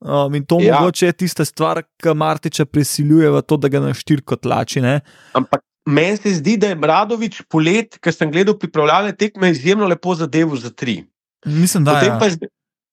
Um, 0.00 0.34
in 0.34 0.44
to 0.44 0.58
ja. 0.60 0.80
mogoče 0.80 1.06
je 1.06 1.18
tista 1.24 1.44
stvar, 1.44 1.84
ki 2.02 2.14
Martiča 2.14 2.66
prisiljuje 2.68 3.30
v 3.32 3.42
to, 3.42 3.56
da 3.56 3.70
ga 3.72 3.80
na 3.80 3.94
štirko 3.96 4.36
tlači. 4.36 4.82
Ne? 4.84 5.00
Ampak 5.38 5.62
meni 5.88 6.18
se 6.20 6.34
zdi, 6.40 6.58
da 6.60 6.74
je 6.74 6.80
Bradovič 6.82 7.40
polet, 7.48 7.96
ker 8.02 8.12
sem 8.12 8.30
gledal 8.34 8.58
pripravljalne 8.58 9.14
tekme, 9.16 9.54
izjemno 9.54 9.88
lepo 9.88 10.14
zadevo 10.18 10.58
za 10.58 10.70
tri. 10.70 11.04
Mislim, 11.46 11.84
da 11.86 12.00
je. 12.02 12.10
Ja. 12.10 12.18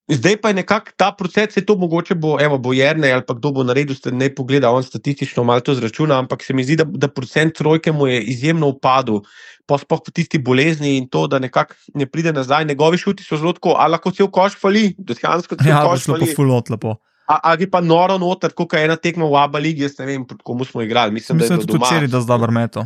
Zdaj 0.08 0.36
pa 0.36 0.48
je 0.48 0.54
nekako 0.54 0.90
ta 0.96 1.12
proces, 1.16 1.54
se 1.54 1.64
to 1.64 1.76
mogoče 1.76 2.14
bo, 2.14 2.36
evo, 2.40 2.58
bo 2.58 2.72
Jrne 2.76 3.12
ali 3.12 3.22
pa 3.26 3.34
kdo 3.34 3.50
bo 3.56 3.62
naredil, 3.64 3.96
ste 3.96 4.12
ne 4.12 4.28
pogleda, 4.34 4.70
on 4.70 4.82
statistično 4.82 5.44
malo 5.44 5.64
to 5.64 5.74
zračuna, 5.74 6.18
ampak 6.18 6.44
se 6.44 6.52
mi 6.54 6.64
zdi, 6.64 6.76
da, 6.76 6.84
da 6.84 7.08
procent 7.08 7.54
trojke 7.56 7.92
mu 7.92 8.06
je 8.06 8.20
izjemno 8.20 8.68
upadel, 8.68 9.22
pa 9.66 9.78
spoh 9.80 10.02
po 10.04 10.12
tisti 10.12 10.38
bolezni 10.38 10.98
in 10.98 11.08
to, 11.08 11.24
da 11.26 11.38
nekako 11.38 11.74
ne 11.94 12.06
pride 12.06 12.32
nazaj. 12.32 12.64
Njegovi 12.64 12.98
šuti 13.00 13.24
so 13.24 13.36
zelo 13.40 13.52
tako, 13.56 13.78
ali 13.78 13.96
lahko 13.96 14.12
cel 14.12 14.28
koš 14.28 14.58
fali, 14.60 14.94
dejansko 14.98 15.56
cel 15.56 15.72
ja, 15.72 15.80
koš 15.88 16.04
fali. 16.04 16.28
Ja, 16.28 16.36
fulot 16.36 16.70
lepo. 16.70 16.96
Ali 17.24 17.70
pa 17.70 17.80
noro 17.80 18.18
noter, 18.20 18.52
kot 18.52 18.76
je 18.76 18.84
ena 18.84 18.96
tekma 19.00 19.24
v 19.24 19.40
Abu 19.40 19.58
Leiji, 19.58 19.86
jaz 19.86 19.96
ne 19.98 20.06
vem, 20.06 20.26
komu 20.44 20.68
smo 20.68 20.82
igrali. 20.84 21.12
Mislim, 21.12 21.38
Mislim 21.40 21.56
da 21.56 21.62
je 21.62 21.66
to 21.66 21.72
tudi 21.72 21.88
celi, 21.88 22.12
da 22.12 22.20
zdaj 22.20 22.38
vrmeto. 22.44 22.84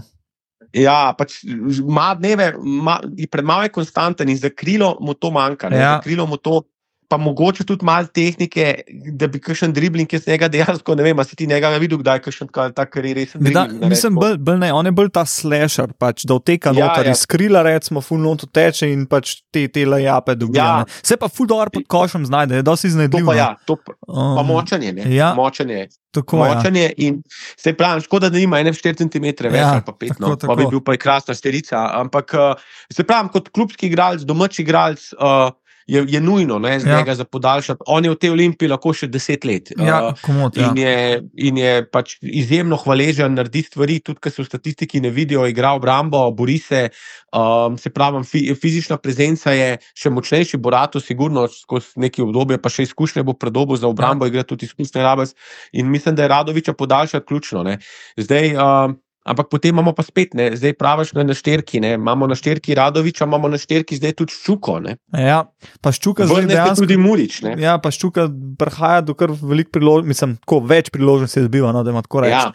Ja, 0.72 1.14
pač 1.18 1.40
ima 1.42 2.12
dneve, 2.14 2.52
ima, 2.62 3.00
premalo 3.30 3.66
je 3.66 3.74
konstanten 3.74 4.28
in 4.28 4.38
za 4.38 4.50
krilo 4.54 4.96
mu 5.00 5.14
to 5.14 5.30
manjka. 5.34 5.74
Ja. 5.74 5.78
Za 5.96 6.00
krilo 6.06 6.26
mu 6.26 6.36
to 6.36 6.62
pa 7.08 7.16
mogoče 7.16 7.64
tudi 7.64 7.84
malo 7.84 8.06
tehnike, 8.06 8.82
da 9.16 9.26
bi 9.26 9.40
kakšen 9.40 9.72
dribling 9.72 10.12
iz 10.14 10.26
njega 10.28 10.48
dejansko, 10.48 10.94
ne 10.94 11.02
vem, 11.02 11.22
si 11.24 11.36
ti 11.36 11.46
njega 11.46 11.70
videl, 11.80 11.98
kdaj 11.98 12.16
je 12.16 12.22
kakšen 12.26 12.48
tak 12.76 12.96
resen 12.96 13.40
dribling. 13.44 13.84
Mislim, 13.88 14.14
bolj, 14.14 14.36
bolj 14.36 14.58
ne, 14.60 14.72
on 14.72 14.86
je 14.86 14.92
bolj 14.92 15.08
ta 15.16 15.24
slasher, 15.24 15.94
pač, 15.98 16.26
da 16.28 16.36
vteka 16.36 16.74
ja, 16.76 16.84
noter 16.84 17.08
ja. 17.08 17.14
iz 17.16 17.24
krila, 17.26 17.62
recimo, 17.64 18.02
full 18.04 18.20
noto 18.20 18.46
teče 18.46 18.90
in 18.92 19.06
pač 19.08 19.38
te, 19.54 19.64
te 19.72 19.86
lajape 19.88 20.34
dobiva. 20.36 20.66
Ja. 20.82 20.98
Se 21.02 21.16
pa 21.16 21.30
full 21.32 21.48
door 21.48 21.72
pod 21.72 21.86
košem 21.88 22.26
znajde, 22.28 22.60
je 22.60 22.66
dosti 22.66 22.90
iznajdljivo. 22.92 23.36
Ja, 23.38 23.54
to 23.64 23.78
pa, 23.80 23.96
um, 24.08 24.34
pa 24.36 24.44
močanje, 24.44 24.92
ne? 24.92 25.08
Ja. 25.14 25.30
Močanje. 25.36 25.86
Tako, 26.12 26.42
močanje 26.42 26.82
ja. 26.82 26.90
in 27.06 27.22
se 27.56 27.72
pravi, 27.76 28.04
škoda, 28.04 28.28
da 28.32 28.40
ima 28.40 28.60
4 28.60 29.00
cm 29.00 29.24
več 29.48 29.60
ja, 29.60 29.70
ali 29.78 29.84
pa 29.86 29.92
5, 29.92 30.20
no, 30.20 30.34
pa 30.44 30.56
bi 30.58 30.68
bil 30.68 30.84
pa 30.84 30.96
krasna 31.00 31.36
sterica. 31.36 31.86
Ampak 32.02 32.36
uh, 32.36 32.68
se 32.92 33.04
pravi, 33.04 33.32
kot 33.32 33.48
klubski 33.48 33.88
igralec, 33.88 34.28
domači 34.28 34.62
igralec. 34.66 35.08
Uh, 35.16 35.56
je, 35.88 36.04
je 36.08 36.20
nujno 36.20 36.58
ne, 36.58 36.80
z 36.80 36.86
ja. 36.86 36.98
njega 36.98 37.14
za 37.14 37.24
podaljšati. 37.24 37.80
On 37.86 38.04
je 38.04 38.10
v 38.10 38.18
tej 38.20 38.30
olimpiji 38.30 38.68
lahko 38.68 38.92
še 38.92 39.08
deset 39.08 39.44
let. 39.48 39.72
Ja, 39.80 40.12
komod, 40.22 40.56
ja. 40.56 40.68
In 40.68 40.76
je, 40.82 41.22
in 41.48 41.60
je 41.60 41.72
pač 41.88 42.18
izjemno 42.20 42.76
hvaležen 42.76 43.38
narediti 43.38 43.72
stvari, 43.72 43.96
tudi 44.04 44.20
ker 44.20 44.34
se 44.34 44.42
v 44.42 44.48
statistiki 44.50 45.00
ne 45.00 45.10
vidijo, 45.14 45.46
igra 45.48 45.72
obrambo, 45.78 46.26
bori 46.36 46.58
se. 46.60 46.88
Um, 47.28 47.74
se 47.76 47.90
pravi, 47.92 48.22
fi, 48.24 48.40
fizična 48.56 48.96
prezenca 48.96 49.52
je 49.52 49.74
še 49.96 50.12
močnejši, 50.12 50.60
Borato, 50.64 51.00
sigurno 51.00 51.42
skozi 51.52 52.00
neki 52.04 52.24
obdobje, 52.24 52.56
pa 52.60 52.72
še 52.72 52.86
izkušnje 52.88 53.24
bo 53.24 53.34
predobo 53.36 53.76
za 53.76 53.88
obrambo, 53.88 54.24
ja. 54.24 54.32
igra 54.32 54.46
tudi 54.48 54.68
izkušnje 54.68 55.04
rabes. 55.04 55.36
In 55.72 55.92
mislim, 55.92 56.16
da 56.16 56.24
je 56.24 56.32
Radoviča 56.32 56.72
podaljšati 56.72 57.28
ključno. 57.28 57.64
Ne. 57.68 57.78
Zdaj. 58.16 58.56
Um, 58.56 58.96
Ampak 59.28 59.50
potem 59.52 59.74
imamo 59.74 59.92
pa 59.92 60.02
spet, 60.06 60.32
ne? 60.38 60.48
zdaj 60.56 60.72
praviš 60.80 61.12
na 61.16 61.34
šterki, 61.36 61.82
ne? 61.84 61.94
imamo 61.98 62.26
na 62.30 62.36
šterki 62.38 62.76
Radoviča, 62.78 63.26
imamo 63.28 63.50
na 63.52 63.60
šterki 63.60 63.98
zdaj 64.00 64.14
tudi 64.16 64.32
Ščuko. 64.32 64.78
Ne? 64.84 64.96
Ja, 65.12 65.42
pa 65.84 65.92
Ščuka 65.92 66.28
zdaj 66.30 66.48
dejansko, 66.48 66.86
tudi 66.86 66.96
Murič. 67.00 67.42
Ne? 67.44 67.52
Ja, 67.60 67.76
pa 67.82 67.92
Ščuka 67.92 68.28
prihaja 68.60 69.02
do 69.04 69.16
kar 69.18 69.34
velik 69.36 69.72
priložnosti, 69.74 70.08
mislim, 70.14 70.38
tako 70.44 70.62
več 70.70 70.88
priložnosti 70.94 71.44
zbiva, 71.44 71.74
no, 71.76 71.84
da 71.84 71.92
ima 71.92 72.04
tako 72.06 72.24
reči. 72.24 72.38
Ja. 72.38 72.48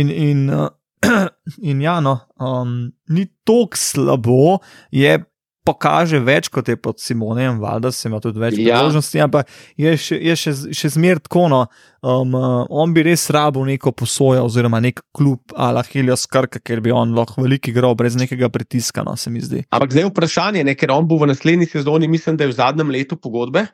In, 0.00 0.10
in, 0.10 0.48
uh, 0.48 0.72
in 1.70 1.84
ja, 1.84 1.98
no, 2.04 2.16
um, 2.40 2.78
ni 3.12 3.28
tako 3.44 3.80
slabo, 3.80 4.58
je 4.94 5.18
pokaže 5.64 6.20
več 6.20 6.50
kot 6.52 6.68
je 6.68 6.76
pod 6.76 7.00
Simonem, 7.00 7.58
valjda 7.62 7.90
se 7.92 8.08
ima 8.08 8.20
tudi 8.22 8.40
več 8.42 8.58
ja. 8.60 8.76
priložnosti, 8.76 9.20
ampak 9.24 9.50
je 9.80 9.94
še, 9.96 10.18
je 10.20 10.36
še, 10.36 10.54
še 10.76 10.90
zmer 10.96 11.22
tako. 11.24 11.46
No, 11.52 11.60
um, 12.04 12.36
uh, 12.36 12.62
on 12.68 12.92
bi 12.96 13.04
res 13.06 13.26
rabo 13.34 13.64
neko 13.66 13.94
posojo, 13.96 14.44
oziroma 14.44 14.82
nek 14.84 15.00
klub 15.16 15.54
ala 15.56 15.84
Helios 15.88 16.26
Krka, 16.30 16.60
ker 16.60 16.84
bi 16.84 16.92
on 16.94 17.16
lahko 17.16 17.44
veliki 17.44 17.72
grob 17.76 17.98
brez 18.00 18.18
nekega 18.20 18.50
pritiska, 18.52 19.04
no, 19.06 19.16
se 19.20 19.32
mi 19.32 19.42
zdi. 19.44 19.64
Ampak 19.74 19.96
zdaj 19.96 20.06
je 20.06 20.12
vprašanje, 20.12 20.66
ne, 20.68 20.76
ker 20.78 20.92
on 20.94 21.08
bo 21.08 21.20
v 21.22 21.32
naslednji 21.32 21.72
sezoni, 21.72 22.10
mislim, 22.12 22.36
da 22.40 22.46
je 22.46 22.52
v 22.52 22.58
zadnjem 22.60 22.92
letu 22.92 23.20
pogodbe. 23.20 23.66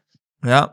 Ja. 0.47 0.69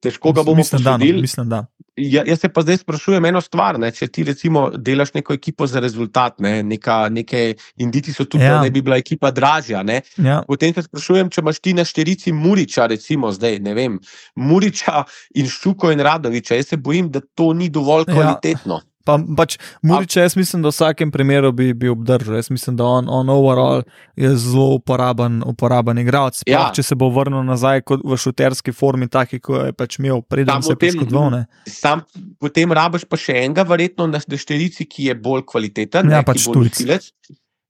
Težko 0.00 0.32
ga 0.32 0.42
bomo 0.42 0.64
posodili. 0.64 1.20
Mislim, 1.20 1.48
da. 1.48 1.66
Ja, 2.00 2.22
jaz 2.26 2.40
se 2.40 2.48
pa 2.48 2.62
zdaj 2.62 2.76
sprašujem 2.80 3.24
eno 3.24 3.40
stvar. 3.40 3.78
Ne, 3.80 3.90
če 3.92 4.08
ti 4.08 4.24
recimo 4.24 4.70
delaš 4.76 5.12
neko 5.14 5.34
ekipo 5.36 5.66
za 5.68 5.80
rezultat, 5.80 6.38
ne, 6.40 6.62
neka, 6.62 7.08
neke 7.12 7.42
indici 7.76 8.14
so 8.16 8.24
tudi, 8.24 8.44
ja. 8.44 8.56
da 8.56 8.62
ne 8.64 8.70
bi 8.70 8.82
bila 8.82 8.96
ekipa 8.96 9.30
dražja. 9.30 9.82
Ja. 10.16 10.40
Potem 10.46 10.74
se 10.74 10.86
sprašujem, 10.86 11.30
če 11.30 11.44
imaš 11.44 11.60
ti 11.60 11.74
na 11.76 11.84
štirici 11.84 12.32
Muriča, 12.32 12.86
recimo 12.90 13.32
zdaj, 13.32 13.58
ne 13.64 13.74
vem, 13.76 13.98
Muriča 14.36 15.04
in 15.36 15.50
Šuko 15.50 15.92
in 15.92 16.00
Radoviča. 16.00 16.56
Jaz 16.56 16.72
se 16.72 16.80
bojim, 16.80 17.10
da 17.10 17.20
to 17.20 17.52
ni 17.52 17.68
dovolj 17.68 18.06
ja. 18.08 18.14
kvalitetno. 18.14 18.80
Ja. 18.80 18.89
Pa, 19.04 19.16
pač, 19.36 19.56
Muriče, 19.82 20.20
jaz 20.20 20.36
mislim, 20.36 20.62
da 20.62 20.68
v 20.68 20.74
vsakem 20.74 21.10
primeru 21.10 21.52
bi, 21.56 21.70
bi 21.74 21.88
obdržal. 21.88 22.36
Jaz 22.36 22.50
mislim, 22.52 22.76
da 22.76 22.84
on, 22.84 23.08
on 23.08 23.30
overall 23.32 23.82
je 24.16 24.32
zelo 24.36 24.74
uporaben, 24.76 25.40
uporaben 25.46 25.98
igralec. 26.02 26.42
Ja. 26.46 26.66
Če 26.76 26.84
se 26.84 26.98
bo 27.00 27.08
vrnil 27.14 27.42
nazaj 27.48 27.82
v 27.88 28.18
šuterski 28.20 28.74
formi, 28.76 29.08
taki, 29.08 29.40
kot 29.40 29.70
je 29.70 29.76
pač 29.76 29.98
imel, 30.02 30.20
predtem 30.22 30.64
se 30.64 30.76
je 30.76 30.80
poškodoval. 30.84 31.40
Potem 32.40 32.76
rabiš 32.76 33.08
pa 33.08 33.18
še 33.20 33.40
enega, 33.46 33.64
verjetno 33.68 34.08
na 34.10 34.20
štirici, 34.20 34.84
ki 34.88 35.10
je 35.10 35.16
bolj 35.16 35.46
kvaliteten. 35.48 36.10
Ja, 36.12 36.20
ne, 36.20 36.26
pač 36.26 36.44
tujci. 36.44 37.00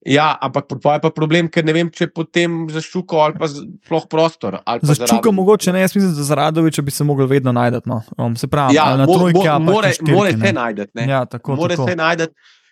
Ja, 0.06 0.38
ampak 0.40 0.64
pa 0.80 0.94
je 0.96 1.00
pa 1.04 1.10
problem, 1.12 1.48
ker 1.52 1.64
ne 1.64 1.74
vem, 1.76 1.88
če 1.92 2.06
potem 2.08 2.62
za 2.72 2.80
ščuko 2.80 3.18
ali 3.20 3.36
pa 3.36 3.50
sploh 3.52 4.06
prostor. 4.08 4.56
Za 4.80 4.96
ščuko 4.96 5.32
mogoče 5.36 5.74
ne, 5.76 5.82
jaz 5.84 5.92
mislim, 5.92 6.14
da 6.16 6.24
za 6.24 6.38
Radoviča 6.40 6.82
bi 6.82 6.94
se 6.94 7.04
mogel 7.04 7.28
vedno 7.28 7.52
najti. 7.52 7.82
No. 7.90 8.00
Um, 8.16 8.36
se 8.36 8.48
pravi, 8.48 8.78
ja, 8.78 8.94
na 8.96 9.04
trojki 9.04 9.44
mo, 9.44 9.58
mo, 9.58 9.72
more, 9.74 9.92
more 10.08 10.32
se 10.32 10.52
najti. 10.56 10.88
Ja, 11.04 11.26
tako, 11.28 11.58
more 11.60 11.76
tako. 11.76 11.88
se 11.88 11.96
najti. 12.00 12.30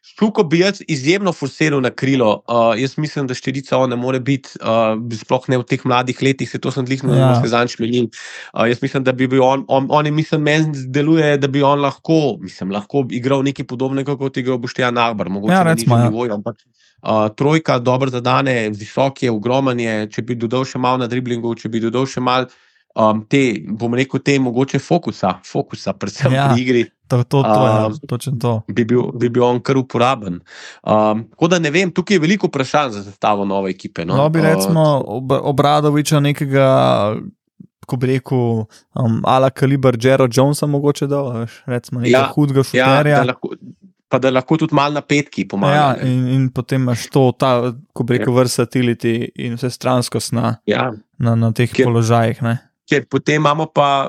Ščuko 0.09 0.43
bi 0.49 0.63
jaz 0.63 0.81
izjemno 0.89 1.35
forsiral 1.37 1.83
na 1.85 1.91
krilo. 1.93 2.31
Uh, 2.49 2.73
jaz 2.81 2.97
mislim, 2.99 3.27
da 3.29 3.37
štirica 3.37 3.81
ne 3.91 3.97
more 4.01 4.21
biti, 4.25 4.57
uh, 4.63 4.97
sploh 5.21 5.49
ne 5.53 5.61
v 5.61 5.67
teh 5.69 5.85
mladih 5.85 6.23
letih, 6.25 6.49
se 6.49 6.61
to 6.63 6.73
sem 6.73 6.87
dihno 6.89 7.13
ja. 7.13 7.35
na 7.35 7.43
sezančni. 7.43 8.07
Uh, 8.09 8.65
jaz 8.71 8.81
mislim, 8.83 9.05
da 9.05 9.13
bi 9.13 9.29
bil 9.29 9.45
on, 9.45 9.67
on, 9.69 9.87
on 9.93 10.09
je, 10.09 10.13
mislim, 10.15 10.43
meni 10.49 10.87
deluje, 10.89 11.37
da 11.39 11.51
bi 11.53 11.63
on 11.63 11.85
lahko, 11.85 12.39
mislim, 12.41 12.73
lahko 12.73 13.05
igral 13.13 13.45
nekaj 13.45 13.69
podobnega, 13.69 14.17
kot 14.17 14.37
je 14.37 14.47
igral 14.47 14.59
Boštjan 14.63 14.97
Nagbar. 14.97 15.29
Mogoče 15.29 15.55
ja, 15.55 15.63
recimo, 15.73 15.99
ja. 15.99 16.09
nivoju, 16.09 16.35
ampak 16.41 16.65
Uh, 16.99 17.29
trojka, 17.31 17.77
dobro 17.79 18.11
zadane, 18.11 18.73
visok 18.75 19.23
je, 19.23 19.31
ogromen 19.31 19.79
je. 19.79 19.93
Če 20.11 20.23
bi 20.27 20.35
dodal 20.35 20.65
še 20.67 20.81
malo 20.83 20.99
na 20.99 21.07
driblingu, 21.07 21.53
če 21.55 21.71
bi 21.71 21.79
dodal 21.79 22.09
še 22.11 22.19
malo 22.19 22.49
um, 22.99 23.23
te, 23.31 23.43
bom 23.63 23.95
rekel, 23.95 24.23
te 24.25 24.35
mogoče 24.43 24.81
fokusa, 24.83 25.37
fokusa 25.47 25.95
predvsem 25.95 26.35
ja, 26.35 26.49
pri 26.51 26.65
igri. 26.65 26.85
To, 27.09 27.25
to, 27.25 27.43
to, 27.43 27.49
um, 27.49 27.95
je, 28.11 28.39
to. 28.41 28.53
Bi, 28.69 28.85
bil, 28.85 29.09
bi 29.17 29.31
bil 29.33 29.45
on 29.47 29.61
kar 29.65 29.79
uporaben. 29.81 30.41
Um, 30.83 31.25
tako 31.33 31.49
da 31.49 31.59
ne 31.59 31.73
vem, 31.73 31.93
tukaj 31.95 32.19
je 32.19 32.21
veliko 32.21 32.51
vprašanj 32.51 32.93
za 32.99 33.03
sestavo 33.07 33.47
nove 33.49 33.71
ekipe. 33.71 34.05
No, 34.05 34.17
no 34.17 34.29
bi 34.29 34.45
recimo 34.45 34.85
ob, 35.07 35.33
obradoviča 35.33 36.21
nekega. 36.21 36.69
Ko 37.89 37.97
bi 37.97 38.11
rekel, 38.11 38.67
um, 39.01 39.21
ala 39.25 39.49
kaliber 39.49 39.97
Jero 39.97 40.27
Jonesa, 40.29 40.67
mogoče 40.69 41.07
da, 41.09 41.23
veš, 41.39 41.55
recimo, 41.67 42.03
nekaj 42.03 42.13
ja, 42.13 42.27
hudega 42.35 42.65
šuterja. 42.69 43.23
Ja, 43.25 43.37
pa 44.09 44.19
da 44.21 44.31
lahko 44.31 44.59
tudi 44.61 44.77
malo 44.77 44.99
napetki 44.99 45.47
pomagajo. 45.49 45.81
Ja, 45.81 46.09
in, 46.09 46.29
in 46.29 46.49
potem 46.53 46.83
imaš 46.83 47.07
to, 47.13 47.31
ta, 47.33 47.73
ko 47.93 48.05
bi 48.05 48.19
rekel, 48.19 48.33
ja. 48.33 48.37
versatility 48.43 49.15
in 49.41 49.57
vse 49.57 49.71
stranskost 49.73 50.37
na, 50.37 50.59
ja. 50.69 50.91
na, 51.17 51.35
na 51.37 51.53
teh 51.57 51.73
Kjer, 51.73 51.89
položajih. 51.89 52.45
Ne? 52.45 52.59
Ker 52.89 53.05
potem 53.05 53.37
imamo 53.43 53.67
pa, 53.69 54.09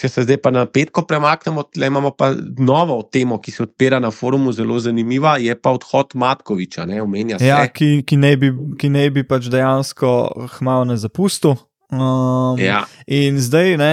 če 0.00 0.08
se 0.10 0.24
zdaj 0.24 0.40
pa 0.42 0.50
na 0.50 0.64
petko 0.66 1.04
premaknemo, 1.06 1.62
tle 1.70 1.86
imamo 1.86 2.10
pa 2.10 2.32
novo 2.58 2.98
temo, 3.12 3.38
ki 3.38 3.54
se 3.54 3.62
odpira 3.62 4.00
na 4.02 4.10
forumu, 4.10 4.50
zelo 4.52 4.80
zanimiva, 4.82 5.36
je 5.38 5.54
pa 5.54 5.70
odhod 5.76 6.16
Matkoviča, 6.18 6.88
ne 6.90 6.98
omenja 7.02 7.38
se. 7.38 7.46
Ja, 7.46 7.60
ki, 7.70 8.02
ki 8.06 8.18
ne 8.18 8.32
bi, 8.40 8.50
ki 8.80 8.90
ne 8.90 9.06
bi 9.14 9.22
pač 9.22 9.46
dejansko 9.52 10.10
hmal 10.58 10.88
na 10.90 10.98
zapustu. 10.98 11.54
Um, 11.94 12.58
Ja. 12.58 12.82
In 13.06 13.38
zdaj, 13.38 13.76
ne, 13.78 13.92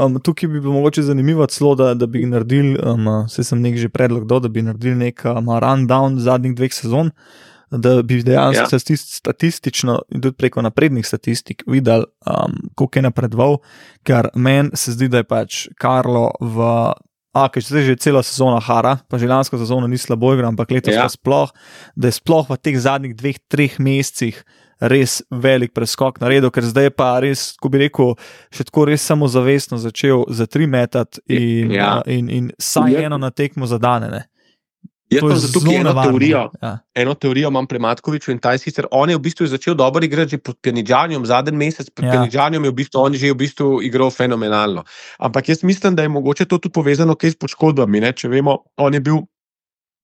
um, 0.00 0.16
tukaj 0.20 0.48
bi 0.48 0.60
bilo 0.60 0.72
mogoče 0.78 1.02
zanimivo 1.02 1.46
celo, 1.46 1.74
da, 1.74 1.92
da 1.94 2.06
bi 2.06 2.24
naredili, 2.26 2.78
um, 2.80 3.28
se 3.28 3.44
sem 3.44 3.60
nek 3.60 3.76
že 3.76 3.92
predlog 3.92 4.24
dal, 4.26 4.40
da 4.40 4.48
bi 4.48 4.64
naredili 4.64 4.96
nek 4.96 5.20
um, 5.28 5.52
rundown 5.52 6.16
zadnjih 6.18 6.56
dveh 6.56 6.72
sezon, 6.72 7.12
da 7.70 8.02
bi 8.02 8.22
dejansko 8.22 8.62
Ja. 8.66 8.78
ja. 8.88 8.96
statistično 8.96 10.02
in 10.08 10.20
tudi 10.20 10.36
preko 10.36 10.62
naprednih 10.62 11.06
statistik 11.06 11.62
videli, 11.66 12.04
um, 12.26 12.52
koliko 12.74 12.98
je 12.98 13.02
napredoval, 13.02 13.56
ker 14.02 14.28
meni 14.34 14.70
se 14.74 14.92
zdi, 14.92 15.08
da 15.08 15.16
je 15.16 15.24
pač 15.24 15.68
Karlo 15.76 16.30
v. 16.40 16.60
A, 17.34 17.48
ker 17.48 17.62
zdaj 17.62 17.82
že 17.82 17.96
cela 17.96 18.22
sezona 18.22 18.60
hara, 18.60 18.98
pa 19.08 19.18
že 19.18 19.26
lansko 19.26 19.58
sezono 19.58 19.86
ni 19.86 19.98
slabo 19.98 20.34
igral, 20.34 20.48
ampak 20.48 20.70
letos 20.70 20.94
Ja. 20.94 21.08
sploh, 21.08 21.50
da 21.96 22.06
je 22.06 22.12
sploh 22.12 22.46
v 22.46 22.56
teh 22.56 22.78
zadnjih 22.78 23.16
dveh, 23.16 23.38
treh 23.48 23.74
mesecih 23.78 24.38
res 24.80 25.18
velik 25.32 25.74
preskok 25.74 26.20
naredil, 26.20 26.50
ker 26.50 26.62
zdaj 26.62 26.84
je 26.84 26.90
pa 26.90 27.18
res, 27.18 27.56
ko 27.58 27.68
bi 27.68 27.78
rekel, 27.78 28.14
še 28.52 28.64
tako 28.64 28.84
res 28.86 29.02
samozavestno 29.02 29.78
začel 29.78 30.24
za 30.30 30.46
tri 30.46 30.66
metati 30.66 31.18
in, 31.26 31.72
Ja. 31.72 32.02
in, 32.06 32.30
in 32.30 32.52
saj 32.58 32.92
Je- 32.92 33.02
eno 33.02 33.18
na 33.18 33.30
tekmo 33.30 33.66
zadanene. 33.66 34.28
Jaz 35.10 35.20
pa 35.20 35.36
zato 35.36 35.60
tukaj 35.60 35.76
eno 35.76 35.92
teorijo, 35.92 36.50
Ja. 36.62 36.78
eno 36.94 37.14
teorijo 37.14 37.48
imam 37.48 37.66
pri 37.66 37.78
Matkoviču 37.78 38.30
in 38.32 38.38
ta 38.38 38.52
je 38.52 38.58
sicer, 38.58 38.86
on 38.90 39.10
je 39.10 39.16
v 39.16 39.20
bistvu 39.20 39.46
začel 39.46 39.74
dobro 39.74 40.04
igrati 40.04 40.30
že 40.30 40.38
pod 40.38 40.56
Pjanidžanjem, 40.62 41.26
zadnji 41.26 41.56
mesec 41.56 41.90
pod 41.90 42.04
ja. 42.04 42.10
Pjanidžanjem 42.10 42.64
je 42.64 42.70
v 42.70 42.74
bistvu 42.74 43.00
on 43.00 43.14
že 43.14 43.32
v 43.32 43.36
bistvu 43.36 43.82
igral 43.82 44.10
fenomenalno. 44.10 44.84
Ampak 45.18 45.48
jaz 45.48 45.62
mislim, 45.62 45.94
da 45.94 46.02
je 46.02 46.08
mogoče 46.08 46.44
to 46.44 46.58
tudi 46.58 46.72
povezano 46.72 47.14
kaj 47.14 47.30
s 47.30 47.36
poškodbami. 47.36 48.00
Ne? 48.00 48.12
Če 48.12 48.28
vemo, 48.28 48.64
on 48.76 48.94
je 48.94 49.00
bil 49.00 49.20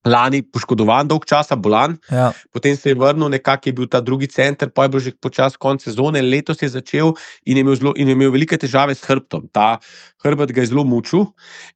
lani 0.06 0.40
poškodovan 0.42 1.08
dolg 1.08 1.26
časa, 1.28 1.56
bolan, 1.56 1.98
Ja. 2.10 2.32
potem 2.52 2.76
se 2.76 2.88
je 2.88 2.94
vrnil, 2.94 3.28
nekako 3.28 3.68
je 3.68 3.72
bil 3.72 3.86
ta 3.86 4.00
drugi 4.00 4.26
center, 4.26 4.70
pa 4.70 4.84
je 4.84 4.88
bil 4.88 5.00
že 5.00 5.12
počasi 5.20 5.56
konec 5.58 5.82
sezone, 5.82 6.22
letos 6.22 6.62
je 6.62 6.68
začel 6.68 7.12
in 7.44 7.56
je 7.56 7.60
imel, 7.60 7.76
zelo, 7.76 7.92
in 7.96 8.08
je 8.08 8.12
imel 8.16 8.30
velike 8.32 8.56
težave 8.56 8.94
s 8.94 9.04
hrbtom. 9.04 9.48
Ta 9.52 9.78
hrbet 10.24 10.52
ga 10.52 10.60
je 10.60 10.66
zelo 10.72 10.84
mučil 10.84 11.26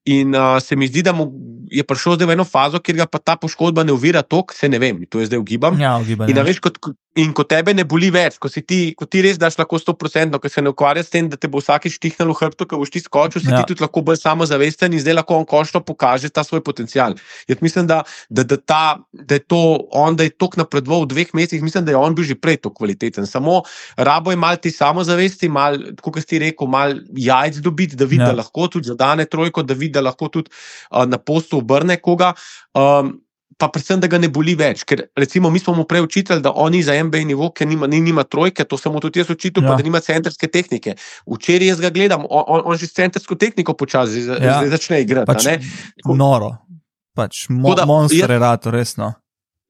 in 0.04 0.34
uh, 0.34 0.56
se 0.60 0.76
mi 0.76 0.87
zdi, 0.88 1.02
da 1.02 1.12
mu 1.12 1.32
je 1.68 1.84
prišel 1.84 2.16
zdaj 2.16 2.26
v 2.26 2.32
eno 2.32 2.44
fazo, 2.44 2.80
kjer 2.80 3.04
ga 3.04 3.06
pa 3.06 3.18
ta 3.18 3.37
poškodba 3.37 3.84
ne 3.84 3.92
uvira 3.92 4.22
tok, 4.22 4.52
se 4.52 4.68
ne 4.68 4.78
vem, 4.78 5.04
to 5.06 5.20
je 5.20 5.26
zdaj 5.26 5.38
ugibam. 5.38 5.80
Ja, 5.80 5.98
ugibanje. 6.00 6.32
In, 6.32 6.38
a 6.38 6.42
veš, 6.42 6.60
kot, 6.64 6.80
in 7.14 7.33
ko 7.33 7.44
tebe 7.46 7.70
ne 7.74 7.85
boli 7.87 8.09
več, 8.11 8.40
ko, 8.42 8.50
si 8.50 8.64
ti, 8.66 8.79
ko 8.98 9.07
ti 9.07 9.20
res 9.22 9.38
daš 9.38 9.55
lahko 9.61 9.79
100%, 9.79 10.38
ker 10.42 10.50
se 10.50 10.62
ne 10.64 10.72
ukvarja 10.72 11.05
s 11.07 11.12
tem, 11.12 11.29
da 11.31 11.38
te 11.38 11.46
bo 11.50 11.61
vsakeč 11.62 11.94
štihnilo 12.00 12.35
hrbto, 12.35 12.66
ko 12.66 12.81
boš 12.83 12.90
ti 12.90 13.03
skočil, 13.05 13.42
si 13.42 13.53
Ja. 13.53 13.62
ti 13.62 13.70
tudi 13.70 13.85
lahko 13.85 14.03
bolj 14.03 14.18
samozavesten 14.18 14.92
in 14.92 15.03
zdaj 15.03 15.20
lahko 15.20 15.38
on 15.38 15.46
končno 15.46 15.79
pokaže 15.81 16.31
ta 16.35 16.42
svoj 16.42 16.64
potencial. 16.66 17.14
Jaz 17.46 17.62
mislim, 17.62 17.87
da, 17.87 18.03
da, 18.29 18.42
da, 18.42 18.59
ta, 18.59 18.98
da 19.12 19.38
je 19.38 19.44
to 19.46 19.87
on, 19.94 20.18
da 20.18 20.27
je 20.27 20.35
tok 20.35 20.59
napredoval 20.59 21.07
v 21.07 21.12
dveh 21.14 21.35
mesecih, 21.35 21.62
mislim, 21.62 21.87
da 21.87 21.94
je 21.94 22.03
on 22.03 22.14
bil 22.14 22.27
že 22.27 22.35
prej 22.35 22.59
to 22.66 22.74
kvaliteten. 22.74 23.27
Samo 23.31 23.62
rabo 23.96 24.35
je 24.35 24.37
malo 24.37 24.57
ti 24.57 24.74
samozavesti, 24.74 25.48
malo, 25.48 25.94
kot 26.03 26.18
si 26.18 26.38
rekel, 26.42 26.66
malo 26.66 26.98
jajc 27.14 27.62
dobiti, 27.62 27.96
da 27.96 28.05
vidi, 28.11 28.24
ja. 28.27 28.33
da 28.33 28.42
lahko 28.42 28.66
tudi 28.66 28.90
zadane 28.90 29.29
trojko, 29.31 29.62
da 29.62 29.74
vidi, 29.74 29.94
da 29.94 30.03
lahko 30.03 30.29
tudi 30.29 30.50
uh, 30.90 31.07
na 31.07 31.18
postu 31.18 31.62
obrne 31.62 32.00
koga. 32.03 32.35
Um, 32.74 33.20
pa 33.56 33.68
predvsem, 33.68 34.00
da 34.00 34.06
ga 34.06 34.18
ne 34.18 34.28
boli 34.28 34.54
več. 34.54 34.84
Ker 34.84 35.08
recimo 35.14 35.50
mi 35.50 35.58
smo 35.58 35.74
mu 35.74 35.84
prej 35.84 36.00
učitali, 36.00 36.40
da 36.40 36.52
on 36.52 36.72
ni 36.72 36.82
za 36.82 36.92
MBA 36.94 37.24
nivo, 37.24 37.50
ker 37.50 37.66
nima, 37.66 37.86
ni, 37.86 38.00
nima 38.00 38.22
trojke, 38.22 38.64
to 38.64 38.76
sem 38.76 38.92
mu 38.92 39.00
tudi 39.00 39.18
jaz 39.18 39.30
učitil, 39.30 39.62
Ja. 39.62 39.68
pa 39.68 39.76
da 39.76 39.82
nima 39.82 40.00
centrske 40.00 40.46
tehnike. 40.46 40.94
Včeraj 41.26 41.66
jaz 41.66 41.80
ga 41.80 41.90
gledam, 41.90 42.24
on, 42.24 42.44
on, 42.48 42.60
on 42.64 42.76
že 42.76 42.86
s 42.86 42.92
centrsko 42.92 43.34
tehniko 43.34 43.74
počasi 43.74 44.20
Ja. 44.40 44.60
začne 44.66 45.00
igrati. 45.00 45.26
pač 45.26 45.46
noro. 46.06 46.56
Pač 47.14 47.46
mo, 47.48 47.74
da- 47.74 47.86
monster 47.86 48.26
je- 48.26 48.38
rato, 48.38 48.70
resno. 48.70 49.14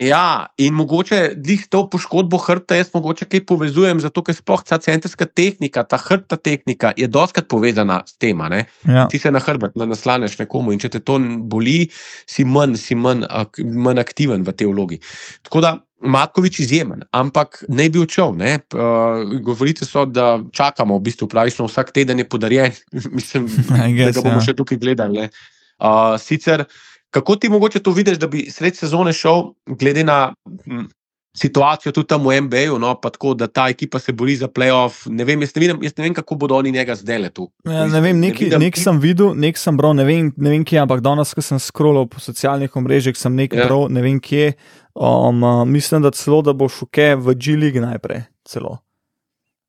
Ja, 0.04 0.46
in 0.60 0.74
mogoče 0.76 1.20
dih 1.36 1.62
to 1.70 1.84
poškodbo 1.90 2.38
hrbta, 2.42 2.76
jaz 2.76 2.90
mogoče 2.94 3.26
kaj 3.30 3.44
povezujem, 3.48 4.02
zato 4.04 4.24
ker 4.26 4.36
sploh 4.36 4.60
ta 4.66 4.78
centrska 4.82 5.26
tehnika, 5.26 5.84
ta 5.88 5.98
hrbta 6.00 6.36
tehnika 6.36 6.92
je 6.98 7.08
doskrat 7.08 7.48
povezana 7.48 8.02
s 8.06 8.18
tem. 8.20 8.42
Ja. 8.88 9.06
Ti 9.08 9.18
se 9.18 9.32
na 9.32 9.40
hrbet 9.40 9.76
ne 9.80 9.86
naslaneš 9.88 10.36
nekomu 10.42 10.74
in 10.74 10.82
če 10.82 10.92
te 10.96 11.00
to 11.00 11.16
boli, 11.48 11.88
si 12.26 12.44
manj, 12.44 12.76
si 12.80 12.98
manj, 12.98 13.24
ak, 13.30 13.62
manj 13.64 14.02
aktiven 14.02 14.44
v 14.44 14.52
tej 14.52 14.72
vlogi. 14.72 15.00
Tako 15.46 15.64
da 15.64 15.74
Matkovič 16.04 16.58
izjemen, 16.60 17.06
ampak 17.16 17.62
ne 17.68 17.88
bi 17.88 18.02
odšel. 18.02 18.34
ne. 18.36 18.58
Uh, 18.74 19.40
govorite 19.40 19.86
so, 19.88 20.04
da 20.04 20.38
čakamo, 20.52 20.98
v 20.98 21.06
bistvu 21.08 21.28
pravično 21.28 21.64
vsak 21.64 21.92
teden 21.96 22.18
je 22.18 22.28
podarjen, 22.28 22.72
mislim, 23.18 23.46
I 23.46 23.62
da 23.70 23.88
guess, 23.88 24.16
ga 24.18 24.22
bomo 24.22 24.40
ja. 24.42 24.44
še 24.44 24.56
tukaj 24.58 24.78
gledali. 24.78 25.24
ne. 25.24 25.30
Uh, 25.80 26.14
sicer, 26.20 26.66
kako 27.14 27.36
ti 27.36 27.48
mogoče 27.48 27.78
to 27.78 27.92
vidiš, 27.94 28.18
da 28.18 28.26
bi 28.26 28.48
sred 28.50 28.76
sezone 28.76 29.12
šel, 29.14 29.52
glede 29.78 30.02
na 30.04 30.34
hm, 30.64 30.86
situacijo 31.36 31.92
tudi 31.92 32.06
tam 32.10 32.26
v 32.26 32.40
MBA-ju, 32.40 32.78
no, 32.78 32.94
pa 33.00 33.10
tako, 33.10 33.34
da 33.34 33.46
ta 33.46 33.68
ekipa 33.70 33.98
se 33.98 34.12
bori 34.12 34.36
za 34.36 34.48
playoff. 34.48 35.06
Ne 35.10 35.24
vem, 35.24 35.42
jaz 35.42 35.54
ne 35.56 35.66
vem, 35.66 35.82
jaz 35.82 35.94
ne 35.98 36.04
vem 36.04 36.14
kako 36.14 36.34
bodo 36.34 36.56
oni 36.56 36.72
njega 36.74 36.94
zdaj 36.94 37.18
le 37.18 37.30
tu. 37.30 37.48
Ja, 37.66 37.86
ne 37.86 38.00
vem, 38.00 38.18
nek, 38.20 38.38
vidim- 38.38 38.62
nek 38.62 38.78
sem 38.78 38.98
videl, 39.02 39.34
nek 39.34 39.58
sem 39.58 39.76
bral, 39.76 39.94
ne 39.94 40.04
vem, 40.04 40.32
ne 40.36 40.50
vem 40.50 40.64
kje, 40.66 40.78
ampak 40.82 41.02
danes, 41.02 41.34
ko 41.34 41.42
sem 41.42 41.58
scrollal 41.58 42.06
po 42.10 42.22
socialnih 42.22 42.76
omrežjih, 42.76 43.16
sem 43.18 43.34
nekaj 43.34 43.58
Ja. 43.62 43.66
bral, 43.66 43.88
ne 43.90 44.02
vem 44.02 44.20
kje. 44.20 44.54
Um, 44.94 45.42
uh, 45.42 45.64
mislim, 45.66 46.02
da 46.02 46.10
celo 46.10 46.42
da 46.42 46.52
bo 46.52 46.68
šuke 46.68 47.14
v 47.18 47.34
G-League 47.34 47.82
najprej. 47.82 48.26
Celo. 48.46 48.78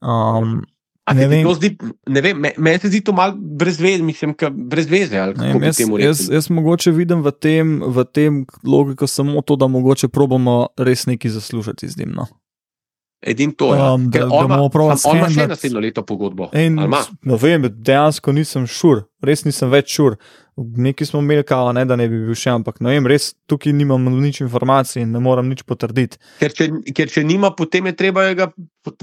Um, 0.01 0.61
Ne 1.07 1.27
vem. 1.27 1.53
zdi, 1.53 1.77
ne 2.07 2.21
vem, 2.21 2.37
me- 2.37 2.53
meni 2.57 2.79
se 2.79 2.87
zdi 2.87 3.01
to 3.01 3.13
malo 3.13 3.33
brez 3.37 3.77
veze, 3.77 4.01
mislim, 4.03 4.33
brez 4.51 4.87
veze. 4.87 5.15
Ne 5.15 5.53
vem, 5.53 5.63
jaz, 5.63 5.77
jaz, 5.99 6.29
jaz 6.29 6.49
mogoče 6.49 6.91
vidim 6.91 7.21
v 7.21 7.31
tem, 7.31 7.81
v 7.85 8.03
tem 8.05 8.39
logiko 8.63 9.07
samo 9.07 9.41
to, 9.41 9.55
da 9.55 9.67
mogoče 9.67 10.07
probamo 10.07 10.67
res 10.77 11.05
nekaj 11.05 11.31
zaslužiti 11.31 11.87
z 11.87 11.97
njim. 11.97 12.11
No. 12.11 12.25
Edin 13.21 13.51
to 13.51 13.75
je. 13.75 13.81
Um, 13.83 14.09
da- 14.09 14.19
da 14.19 14.25
bomo 14.27 14.69
probali 14.69 14.97
sam- 14.97 15.11
on 15.11 15.17
ima 15.17 15.29
še 15.29 15.47
naslednjo 15.47 15.79
leto 15.79 16.01
pogodbo. 16.03 16.49
Ima? 16.55 16.97
ne 17.21 17.35
vem, 17.35 17.61
dejansko 17.71 18.31
nisem 18.31 18.67
šur, 18.67 19.03
res 19.27 19.45
nisem 19.45 19.71
več 19.73 19.95
šur. 19.97 20.17
Nekaj 20.55 21.09
smo 21.09 21.19
imeli, 21.19 21.43
kao, 21.43 21.73
ne, 21.75 21.83
da 21.85 21.97
ne 21.99 22.05
bi 22.07 22.21
bil 22.29 22.35
še, 22.39 22.53
ampak 22.55 22.77
ne 22.79 22.93
vem, 22.93 23.07
res 23.11 23.33
tukaj 23.49 23.73
nimam 23.75 24.05
nič 24.07 24.39
informacij 24.45 25.03
in 25.03 25.11
ne 25.11 25.19
morem 25.19 25.49
nič 25.51 25.65
potrditi. 25.67 26.15
Ker, 26.39 26.55
če, 26.55 26.69
ker 26.95 27.11
če 27.11 27.25
nima, 27.27 27.51
potem 27.57 27.89
je 27.91 27.93
treba 27.99 28.23
ga 28.39 28.47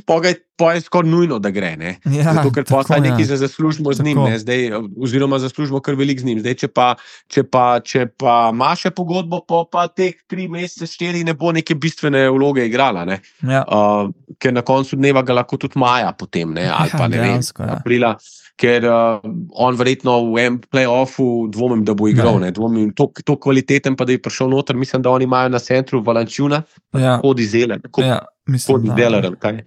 pogajati, 0.09 0.41
pa 0.57 0.71
je 0.73 0.81
skoraj 0.87 1.11
nujno, 1.11 1.37
da 1.45 1.51
gre. 1.53 1.75
Ne? 1.77 1.93
Ja, 2.09 2.33
Zato, 2.33 2.55
ker 2.57 2.65
tako, 2.65 2.87
pa 2.89 2.99
ja. 3.05 3.19
za 3.29 3.37
zaslužimo 3.37 3.93
z 3.93 4.07
njim, 4.07 4.23
ne, 4.25 4.39
zdaj, 4.41 4.71
oziroma 4.97 5.43
zaslužimo 5.43 5.83
kar 5.85 5.99
velik 6.01 6.23
z 6.25 6.31
njim. 6.31 6.41
Zdaj, 6.41 6.57
če 6.63 6.73
pa, 6.73 6.89
če 7.29 7.45
pa, 7.45 7.67
če 7.85 8.07
pa 8.17 8.37
ima 8.55 8.73
še 8.79 8.95
pogodbo, 8.97 9.43
pa, 9.45 9.65
pa 9.69 9.87
teh 9.93 10.17
tri 10.31 10.49
mesece, 10.49 10.89
štiri 10.89 11.21
ne 11.29 11.37
bo 11.37 11.53
neke 11.53 11.77
bistvene 11.77 12.31
vloge 12.33 12.65
igrala. 12.65 13.05
Ne. 13.09 13.21
Ja. 13.45 13.67
Uh, 13.69 14.09
ker 14.41 14.57
na 14.57 14.65
koncu 14.65 14.97
dneva 14.97 15.21
ga 15.21 15.43
lahko 15.43 15.61
tudi 15.61 15.77
maja, 15.83 16.15
potem, 16.17 16.57
ne, 16.57 16.71
ali 16.73 16.97
pa 16.97 17.13
ne 17.13 17.21
vem, 17.21 17.35
Dejansko, 17.35 17.69
ja. 17.69 17.83
aprila. 17.83 18.17
Ker 18.55 18.85
uh, 18.85 19.19
on 19.51 19.75
verjetno 19.75 20.19
v 20.29 20.39
enem 20.39 20.59
playoffu 20.63 21.49
dvomim, 21.49 21.85
da 21.85 21.95
bo 21.95 22.07
igral. 22.07 22.37
Ne. 22.37 22.47
Ne. 22.47 22.53
Dvomim, 22.53 22.93
to, 22.93 23.09
to 23.25 23.37
kvaliteten, 23.37 23.97
pa 23.97 24.05
da 24.05 24.13
je 24.13 24.21
prišel 24.23 24.49
noter. 24.49 24.77
Mislim, 24.77 25.03
da 25.03 25.11
oni 25.11 25.25
imajo 25.25 25.49
na 25.49 25.59
centru 25.59 26.03
Valančuna, 26.03 26.63
Ja, 26.93 27.17
hodi 27.19 27.45
zeler, 27.45 27.81
kot 27.91 28.05
ja, 28.05 28.21
hodi 28.67 28.93
zeler. 28.93 29.27
ali 29.27 29.37
kaj. 29.37 29.63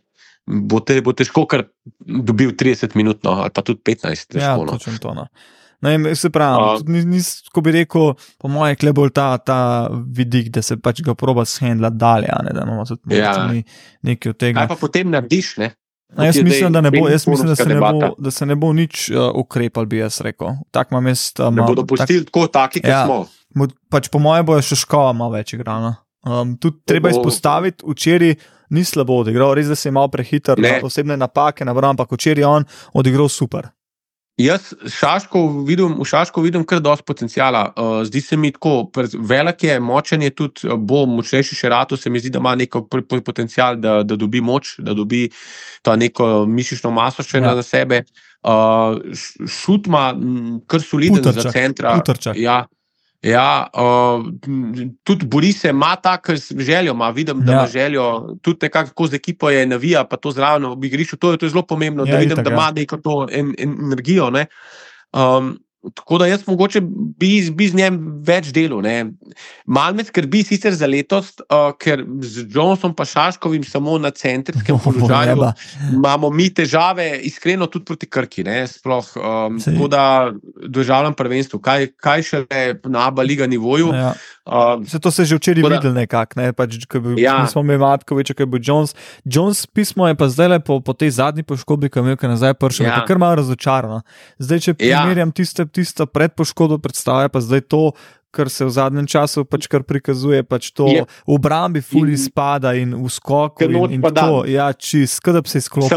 Bo, 0.45 0.79
te, 0.79 0.99
bo 1.01 1.11
težko, 1.11 1.47
ker 1.47 1.65
dobil 1.99 2.53
30 2.53 2.93
minut, 2.95 3.23
no, 3.23 3.31
ali 3.41 3.49
pa 3.49 3.61
tudi 3.61 3.81
15. 3.81 4.37
Ja, 4.37 4.53
Težko, 4.53 4.65
no. 4.65 4.71
točno 4.71 4.97
to. 5.01 5.13
No. 5.13 5.25
Ne, 5.81 5.97
vem, 5.97 6.15
se 6.15 6.29
pravi, 6.29 6.61
A- 6.61 6.77
tudi 6.77 6.91
ni, 6.93 7.01
ni, 7.05 7.19
ko 7.51 7.61
bi 7.61 7.71
rekel, 7.71 8.13
po 8.37 8.47
mojem, 8.47 8.77
je 8.79 8.93
bolj 8.93 9.09
ta, 9.11 9.37
ta 9.37 9.57
vidik, 9.91 10.49
da 10.49 10.61
se 10.61 10.77
pač 10.77 11.01
ga 11.01 11.13
proba 11.15 11.43
shendla 11.43 11.89
dalje, 11.89 12.29
ne, 12.43 12.53
da 12.53 12.63
imamo 12.63 12.85
tudi 12.85 13.17
Ja. 13.17 13.33
ja. 13.33 13.63
nekaj 14.03 14.29
od 14.29 14.37
tega. 14.37 14.59
Kaj 14.59 14.67
pa 14.67 14.77
potem 14.77 15.09
narediš? 15.09 15.57
Ne? 15.57 15.73
No, 16.09 16.23
jaz 16.23 16.37
mislim, 16.37 16.71
da, 16.71 16.81
bo, 16.83 17.09
jaz 17.09 17.27
mislim 17.27 17.47
da, 17.47 17.55
se 17.55 17.65
ne 17.65 17.75
bo, 17.75 17.91
debata. 17.91 18.13
da 18.17 18.31
se 18.31 18.45
ne 18.45 18.55
bo 18.55 18.69
nič 18.71 19.09
uh, 19.09 19.31
ukrepal, 19.35 19.85
bi 19.85 19.97
jaz 19.97 20.21
rekel. 20.21 20.47
Tak 20.71 20.91
imam 20.91 21.07
jaz. 21.07 21.31
Um, 21.39 21.55
Ne 21.55 21.63
bodo 21.63 21.83
pustili 21.83 22.21
tak, 22.21 22.25
tako, 22.27 22.47
taki, 22.47 22.81
kot 22.81 22.89
Ja. 22.89 23.05
smo. 23.05 23.25
Mo- 23.55 23.71
Pač 23.89 24.07
po 24.07 24.19
mojem 24.19 24.45
bo 24.45 24.61
še 24.61 24.75
škola 24.75 25.13
malo 25.13 25.31
več 25.31 25.53
igrala. 25.53 25.95
Um, 26.21 26.55
tudi 26.55 26.77
treba 26.83 27.09
bo- 27.09 27.15
izpostaviti, 27.15 27.83
včeraj 27.83 28.35
ni 28.69 28.81
slabo 28.81 29.17
odigral, 29.17 29.53
res 29.53 29.67
da 29.67 29.75
se 29.75 29.87
je 29.87 29.93
malo 29.93 30.07
prehiter, 30.07 30.57
na 30.57 30.79
osebne 30.81 31.13
napake, 31.15 31.61
nabral, 31.61 31.91
ampak 31.91 32.09
včeraj 32.09 32.41
je 32.41 32.47
on 32.47 32.65
odigral 32.93 33.29
super. 33.29 33.69
Jaz 34.37 34.73
šaško 34.91 35.63
vidim, 35.63 35.93
v 35.95 36.05
Šaško 36.05 36.41
vidim 36.43 36.65
kar 36.67 36.81
dosti 36.83 37.05
potencijala. 37.07 37.61
Uh, 37.77 38.01
zdi 38.03 38.21
se 38.21 38.37
mi 38.37 38.51
tako, 38.51 38.91
velik 39.15 39.63
je, 39.63 39.79
močen 39.79 40.21
je 40.21 40.29
tudi, 40.35 40.67
uh, 40.67 40.75
bo 40.75 41.05
močnejši 41.07 41.55
še 41.55 41.71
rado, 41.71 41.95
se 41.97 42.11
mi 42.11 42.19
zdi, 42.19 42.33
da 42.35 42.41
ima 42.43 42.51
neko 42.59 42.81
potencial, 43.23 43.79
da, 43.79 44.01
da 44.03 44.17
dobi 44.19 44.41
moč, 44.43 44.75
da 44.83 44.93
dobi 44.93 45.29
to 45.81 45.95
neko 45.95 46.45
mišično 46.51 46.91
maso 46.91 47.23
še 47.23 47.39
Ja. 47.39 47.55
na 47.55 47.63
sebe. 47.63 48.03
Uh, 48.43 48.99
šut 49.47 49.87
ima 49.87 50.11
mm, 50.13 50.65
kar 50.67 50.83
soliden 50.83 51.23
za 51.23 51.31
Putrčak, 51.31 51.53
centra. 51.53 51.95
Putrčak. 51.95 52.35
Ja, 52.37 52.65
Ja, 53.25 53.67
uh, 53.73 54.21
tudi 55.03 55.25
Boris 55.25 55.63
ima 55.63 55.95
tako 55.95 56.33
željo, 56.57 56.91
ima, 56.91 57.09
vidim, 57.09 57.41
da 57.45 57.51
ja. 57.51 57.57
ima 57.57 57.67
željo, 57.67 58.35
tudi 58.41 58.57
nekako 58.61 59.07
z 59.07 59.13
ekipo 59.13 59.49
je 59.49 59.65
navija, 59.65 60.03
pa 60.03 60.17
to 60.17 60.31
zraven 60.31 60.65
v 60.77 60.85
igrišču. 60.85 61.17
To, 61.17 61.37
to 61.37 61.45
je 61.45 61.49
zelo 61.49 61.65
pomembno, 61.65 62.05
ja, 62.05 62.11
da 62.11 62.17
vidim, 62.17 62.37
itak, 62.37 62.45
da 62.45 62.51
ima 62.51 62.63
ja. 62.63 62.71
neko 62.71 62.97
to 62.97 63.27
en, 63.31 63.55
en, 63.57 63.77
energijo. 63.81 64.29
Um, 65.13 65.57
Tako 65.93 66.17
da 66.17 66.27
jaz 66.27 66.47
mogoče 66.47 66.81
bi, 66.81 67.51
bi 67.51 67.67
z 67.69 67.77
njim 67.77 67.99
več 68.25 68.51
delal. 68.55 68.81
Mal 69.65 69.93
me 69.93 70.05
skrbi 70.05 70.43
sicer 70.43 70.73
za 70.73 70.87
letos, 70.89 71.33
uh, 71.45 71.71
ker 71.79 72.03
z 72.21 72.47
Johnsonom 72.49 72.95
in 72.97 73.05
Šaškovim 73.05 73.63
samo 73.63 73.97
na 74.01 74.11
centrskem 74.11 74.79
položaju 74.83 75.51
imamo 75.93 76.29
mi 76.29 76.49
težave, 76.53 77.19
iskreno 77.23 77.67
tudi 77.67 77.85
proti 77.85 78.09
Krki. 78.09 78.43
Sploh, 78.67 79.05
um, 79.15 79.59
tako 79.59 79.87
da 79.87 80.31
doživljam 80.67 81.13
prvenstvo, 81.13 81.59
kaj, 81.59 81.87
kaj 81.97 82.23
še 82.23 82.41
le 82.45 82.63
na 82.85 83.07
Abu 83.07 83.21
Leiba 83.21 83.47
nivoju. 83.47 83.91
Ja. 83.93 84.13
Um, 84.45 84.85
se 84.85 84.99
to 84.99 85.11
se 85.11 85.25
že 85.25 85.35
včeraj 85.35 85.63
videl 85.63 85.93
nekako, 85.93 86.37
ne? 86.37 86.53
pač, 86.53 86.77
ja. 87.17 87.39
mi 87.41 87.47
smo 87.49 87.63
imeli 87.65 87.79
Matkovič, 87.81 88.35
kaj 88.37 88.45
bo 88.45 88.59
Jones. 88.61 88.93
Jones 89.25 89.65
pismo 89.65 90.05
je 90.07 90.15
pa 90.15 90.29
zdaj 90.29 90.47
le 90.47 90.59
po, 90.61 90.77
po 90.85 90.93
tej 90.93 91.15
zadnji 91.17 91.41
poškodbi, 91.43 91.89
ki 91.89 91.99
je 91.99 92.03
imel 92.03 92.17
nazaj 92.21 92.53
pršil, 92.53 92.85
ja. 92.85 93.01
kar 93.07 93.17
malo 93.17 93.41
razočarano. 93.41 94.03
Zdaj, 94.37 94.59
če 94.61 94.71
ja. 94.77 95.01
primerjam 95.01 95.33
ja. 95.33 95.37
tiste, 95.41 95.65
tiste 95.75 96.05
predpoškodbo, 96.07 96.79
predstavlja 96.83 97.31
pa 97.33 97.43
zdaj 97.43 97.67
to. 97.71 97.89
Kar 98.35 98.49
se 98.51 98.65
v 98.67 98.71
zadnjem 98.75 99.05
času 99.07 99.45
pač 99.47 99.69
prikazuje, 99.87 100.43
pač 100.43 100.67
to 100.75 100.89
je, 100.91 101.05
v 101.07 101.31
obrambi, 101.31 101.79
fully 101.79 102.19
spada 102.19 102.73
in 102.75 102.91
v 102.91 103.07
skoku. 103.07 103.63
In, 103.63 103.95
in 103.95 104.01
to, 104.03 104.43
ja, 104.43 104.73
čist, 104.75 105.23
da 105.23 105.39
bi 105.39 105.47
se 105.47 105.63
izklopil. 105.63 105.87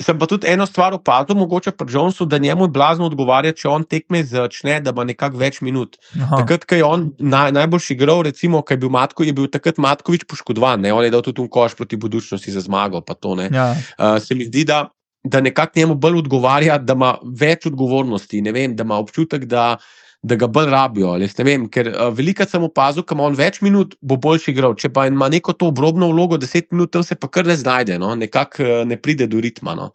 Sem 0.00 0.16
pa 0.18 0.26
tudi 0.26 0.48
eno 0.48 0.64
stvar 0.66 0.94
opazil, 0.96 1.36
mogoče 1.36 1.74
pri 1.76 1.92
Jonesu, 1.92 2.24
da 2.24 2.38
njemu 2.38 2.64
je 2.64 2.72
blazno 2.72 3.06
odgovarjati, 3.06 3.60
če 3.60 3.68
on 3.68 3.84
tekme 3.84 4.22
začne, 4.24 4.80
da 4.80 4.90
ima 4.90 5.04
nekako 5.04 5.36
več 5.36 5.60
minut. 5.60 5.98
Aha. 6.16 6.40
Takrat, 6.40 6.64
ko 6.64 6.78
je 6.78 6.86
on 6.86 7.04
naj, 7.18 7.52
najboljši 7.52 7.94
igral, 7.94 8.24
recimo, 8.26 8.62
ko 8.64 8.74
je 8.74 8.80
bil 8.82 8.92
Matko, 8.92 9.26
je 9.28 9.36
bil 9.36 9.50
takrat 9.52 9.78
Matkovič 9.78 10.24
poškodovan, 10.30 10.80
ne? 10.82 10.94
on 10.96 11.04
je 11.04 11.12
dal 11.12 11.22
tudi 11.22 11.44
v 11.44 11.50
koš 11.52 11.76
proti 11.78 12.00
budučnosti 12.00 12.56
za 12.56 12.64
zmago. 12.64 13.04
Ja. 13.52 13.68
Uh, 13.98 14.16
se 14.18 14.34
mi 14.34 14.48
zdi, 14.48 14.64
da, 14.64 14.86
da 15.24 15.40
nekako 15.40 15.78
njemu 15.78 15.94
bolj 15.94 16.18
odgovarja, 16.18 16.78
da 16.78 16.92
ima 16.98 17.16
več 17.22 17.66
odgovornosti, 17.66 18.40
vem, 18.52 18.76
da 18.76 18.82
ima 18.82 18.98
občutek, 18.98 19.44
da 19.44 19.76
da 20.22 20.36
ga 20.36 20.46
bolj 20.46 20.68
rabijo. 20.70 21.16
Vem, 21.44 21.64
ker 21.70 21.88
uh, 21.90 22.12
veliko 22.14 22.44
sem 22.46 22.62
opazil, 22.62 23.02
da 23.02 23.16
ima 23.16 23.24
on 23.26 23.36
več 23.38 23.58
minut, 23.64 23.96
bo 24.00 24.16
boljši 24.22 24.52
igral. 24.52 24.76
Če 24.78 24.92
pa 24.94 25.08
ima 25.10 25.26
neko 25.32 25.54
to 25.58 25.72
obrobno 25.72 26.08
vlogo, 26.12 26.38
deset 26.38 26.68
minut, 26.70 26.92
tam 26.94 27.02
se 27.02 27.16
pa 27.18 27.26
kar 27.28 27.46
ne 27.46 27.56
znajde, 27.58 27.98
no? 27.98 28.12
nekako 28.18 28.62
uh, 28.62 28.74
ne 28.86 28.96
pride 29.02 29.26
do 29.26 29.40
ritma. 29.42 29.74
No? 29.78 29.88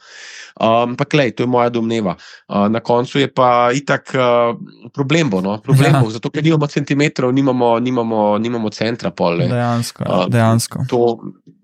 Um, 0.60 0.98
pa 1.00 1.08
klej, 1.08 1.32
to 1.38 1.46
je 1.46 1.52
moja 1.52 1.72
domneva. 1.72 2.18
Uh, 2.50 2.66
na 2.72 2.84
koncu 2.84 3.22
je 3.24 3.30
pa 3.32 3.70
itak 3.76 4.12
uh, 4.18 4.60
problem, 4.94 5.32
bo, 5.32 5.42
no? 5.46 5.56
problem 5.64 5.96
ja. 5.96 6.04
bo, 6.04 6.12
zato 6.12 6.32
ker 6.34 6.44
nimamo 6.44 6.68
centimetrov, 6.76 7.32
nimamo, 7.32 7.78
nimamo, 7.80 8.28
nimamo 8.44 8.74
centra. 8.76 9.14
Pol, 9.16 9.46
dejansko. 9.48 10.04
Uh, 10.04 10.28
dejansko. 10.34 10.84
To, 10.92 11.02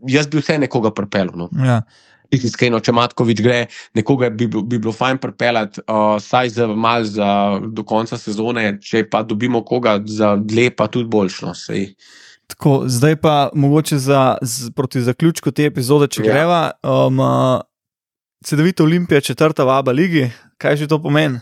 jaz 0.07 0.31
bi 0.31 0.39
vse 0.39 0.55
nekoga 0.63 0.95
pripeljal. 0.95 1.35
No? 1.43 1.51
Ja 1.67 1.83
iskreno, 2.41 2.79
če 2.83 2.95
Matkovič 2.95 3.41
gre, 3.43 3.59
nekoga 3.93 4.29
bi, 4.33 4.47
bi 4.47 4.79
bilo 4.79 4.93
fajn 4.95 5.19
pripeljati, 5.21 5.83
uh, 5.85 6.17
saj 6.21 6.49
za 6.55 6.67
malo 6.67 7.05
za, 7.05 7.29
do 7.69 7.85
konca 7.85 8.17
sezone, 8.17 8.79
če 8.81 9.05
pa 9.09 9.21
dobimo 9.23 9.61
koga 9.65 9.99
za 10.05 10.35
dlje, 10.39 10.71
pa 10.77 10.87
tudi 10.87 11.09
boljšno. 11.09 11.53
Tako, 12.47 12.83
zdaj 12.89 13.15
pa 13.21 13.35
mogoče 13.53 13.97
za, 13.97 14.37
z, 14.41 14.71
proti 14.75 15.01
zaključku 15.01 15.51
te 15.51 15.69
epizode, 15.69 16.09
če 16.09 16.23
ja. 16.23 16.31
greva. 16.31 16.61
Um, 16.83 17.19
uh, 17.19 17.61
CD-vita 18.43 18.83
Olimpija, 18.83 19.21
četrta 19.21 19.63
v 19.63 19.77
Abu 19.77 19.91
Leiji, 19.91 20.31
kaj 20.57 20.81
že 20.83 20.87
to 20.87 20.99
pomeni? 21.01 21.39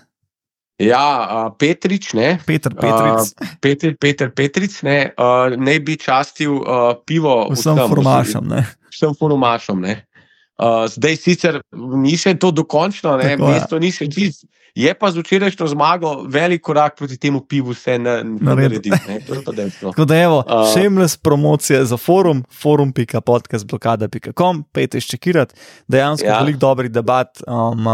Ja, 0.82 1.08
uh, 1.30 1.54
Petrič, 1.58 2.14
ne. 2.14 2.40
Peter 2.46 2.74
Petrič. 2.74 3.34
Uh, 3.38 3.58
Peter, 3.62 3.94
Peter 3.98 4.32
Petrič, 4.34 4.82
ne, 4.82 5.14
uh, 5.14 5.54
ne 5.58 5.78
bi 5.80 5.98
častil 5.98 6.58
uh, 6.58 6.98
pivo 7.06 7.52
vsem 7.54 7.78
formašom. 7.78 8.50
Vsem 8.90 9.14
formašom, 9.18 9.82
ne. 9.82 10.02
Uh, 10.62 10.86
zdaj 10.94 11.16
sicer 11.18 11.56
ni 11.74 12.14
še 12.22 12.36
to 12.38 12.52
dokončno, 12.54 13.16
ne, 13.18 13.34
mesto 13.42 13.82
ni 13.82 13.90
še 13.90 14.06
čisto. 14.12 14.46
Je 14.76 14.92
pa 14.96 15.12
z 15.12 15.20
včerajšnjo 15.20 15.68
zmago 15.68 16.24
velik 16.28 16.62
korak 16.64 16.96
proti 16.96 17.18
temu 17.18 17.42
pivu, 17.44 17.72
vse 17.76 17.98
na 18.00 18.24
naredi. 18.24 18.92
Tako 19.82 20.06
da, 20.06 20.22
evo, 20.22 20.44
uh, 20.48 20.74
šemles 20.74 21.18
promocije 21.18 21.86
za 21.86 21.98
forum, 21.98 22.44
forum.podcast.blokada.com, 22.62 24.64
pejte 24.72 25.02
ščekirati, 25.04 25.54
dejansko 25.92 26.28
ja. 26.28 26.40
veliko 26.40 26.60
dobrih 26.60 26.92
debat, 26.92 27.44
um, 27.48 27.86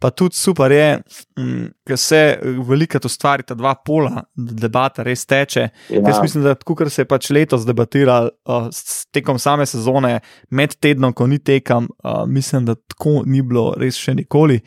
pa 0.00 0.10
tudi 0.10 0.36
super 0.38 0.72
je, 0.72 1.00
um, 1.36 1.68
ker 1.84 1.98
se 2.00 2.38
veliko 2.68 2.98
to 3.02 3.08
stvari, 3.12 3.42
ta 3.44 3.54
dva 3.58 3.74
pola 3.74 4.22
debata 4.36 5.02
res 5.04 5.26
teče. 5.28 5.68
Ja. 5.90 6.00
Jaz 6.00 6.22
mislim, 6.22 6.44
da 6.48 6.54
tako, 6.56 6.74
ker 6.80 6.88
se 6.90 7.02
je 7.02 7.06
pač 7.12 7.30
letos 7.34 7.66
debatiral 7.68 8.30
uh, 8.48 8.70
tekom 9.12 9.38
same 9.42 9.66
sezone, 9.68 10.20
med 10.48 10.70
tednom, 10.80 11.12
ko 11.12 11.26
ni 11.28 11.38
tekam, 11.44 11.84
uh, 12.00 12.11
mislim, 12.26 12.64
da 12.64 12.74
tako 12.74 13.22
ni 13.26 13.42
bilo 13.42 13.72
res 13.78 14.00
še 14.00 14.14
nikoli. 14.14 14.60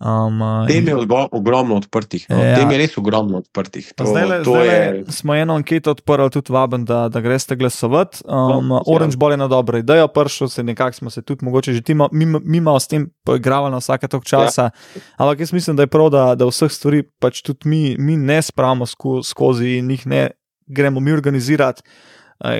Um, 0.00 0.40
tem 0.64 0.86
je 0.88 0.94
ogromno 1.30 1.76
odprtih. 1.76 2.24
No. 2.32 2.38
Ja. 2.40 2.54
Tem 2.56 2.70
je 2.72 2.76
res 2.80 2.94
ogromno 2.96 3.42
odprtih. 3.42 3.90
To, 4.00 4.06
zdaj 4.08 4.30
to 4.46 4.54
zdaj 4.54 4.68
je... 4.68 5.04
Smo 5.12 5.34
eno 5.36 5.58
anketo 5.60 5.92
odprli, 5.92 6.30
tudi 6.32 6.54
vaben, 6.56 6.86
da, 6.88 7.02
da 7.12 7.20
greste 7.20 7.56
glasovati. 7.56 8.22
Um, 8.24 8.70
no, 8.72 8.80
Orange 8.88 9.18
ja. 9.18 9.20
bolj 9.20 9.36
je 9.36 9.40
na 9.42 9.48
dobro 9.52 9.78
idejo, 9.78 10.08
pršel 10.08 10.48
se 10.48 10.64
nekako 10.64 10.96
smo 10.96 11.10
se 11.10 11.22
tudi 11.22 11.44
mogoče 11.44 11.72
že 11.76 11.82
timo, 11.84 12.08
mimo, 12.12 12.40
mimo 12.44 12.78
s 12.80 12.88
tem 12.88 13.10
poigravali 13.28 13.76
na 13.76 13.82
vsake 13.84 14.08
tok 14.08 14.24
časa. 14.24 14.70
Ja. 14.70 15.02
Ampak 15.20 15.44
jaz 15.44 15.52
mislim, 15.52 15.76
da 15.76 15.84
je 15.84 15.92
prav, 15.92 16.08
da, 16.10 16.24
da 16.34 16.48
vseh 16.48 16.72
stvari 16.72 17.02
pač 17.20 17.42
tudi 17.44 17.68
mi, 17.68 17.96
mi 17.98 18.16
ne 18.16 18.40
spravimo 18.42 18.88
skozi 19.22 19.76
in 19.82 19.90
jih 19.90 20.06
ne 20.06 20.30
gremo 20.66 21.00
mi 21.00 21.12
organizirati. 21.12 21.84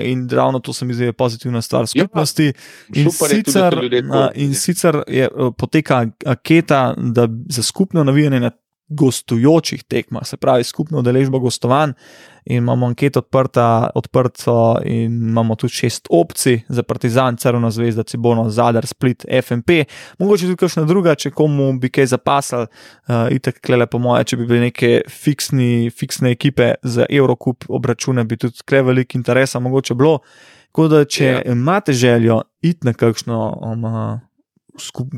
In 0.03 0.29
ravno 0.29 0.59
to 0.59 0.73
se 0.73 0.85
mi 0.85 0.93
zdi 0.93 1.13
pozitivna 1.13 1.61
stvar 1.61 1.87
skupnosti. 1.87 2.45
Ja, 2.45 3.01
in, 3.01 3.11
sicer, 3.11 3.73
tudi, 3.73 4.03
in 4.35 4.55
sicer 4.55 5.03
je 5.07 5.29
poteka 5.57 6.05
anketa 6.25 6.95
za 7.49 7.63
skupno 7.63 8.03
navijanje 8.03 8.39
na 8.39 8.51
gostujočih 8.91 9.83
tekmah, 9.83 10.25
se 10.27 10.37
pravi 10.37 10.63
skupno 10.63 10.99
udeležbo 10.99 11.39
gostovanj. 11.39 11.93
In 12.45 12.57
imamo 12.57 12.87
anketo 12.89 13.19
odprta, 13.19 13.89
odprto, 13.95 14.79
in 14.85 15.13
imamo 15.29 15.55
tudi 15.55 15.73
šest 15.73 16.07
opcij 16.09 16.61
za 16.69 16.83
Partizan, 16.83 17.37
Crvena 17.37 17.69
zvezda, 17.71 18.03
Cibono, 18.03 18.49
Zadar, 18.49 18.85
Split, 18.87 19.25
FMP. 19.43 19.69
Mogoče 20.19 20.49
tudi 20.49 20.57
kakšna 20.57 20.83
druga, 20.89 21.15
če 21.15 21.29
komu 21.31 21.69
bi 21.79 21.91
kaj 21.93 22.09
zapasal, 22.15 22.65
uh, 22.65 23.27
itek 23.29 23.61
klele 23.61 23.85
po 23.85 24.01
moje, 24.01 24.25
če 24.31 24.39
bi 24.41 24.49
bili 24.49 24.63
neke 24.71 25.03
fiksni, 25.09 25.91
fiksne 25.93 26.33
ekipe 26.33 26.73
za 26.81 27.05
Eurocup 27.09 27.69
obračune, 27.69 28.25
bi 28.25 28.39
tudi 28.41 28.65
kle 28.65 28.81
velik 28.89 29.15
interes, 29.15 29.53
mogoče 29.53 29.95
bilo. 29.95 30.17
Tako 30.71 30.87
da, 30.87 31.05
če 31.05 31.25
ja. 31.25 31.41
imate 31.51 31.93
željo 31.93 32.41
iti 32.61 32.87
na 32.87 32.93
kakšno. 32.97 33.39
Um, 33.61 33.87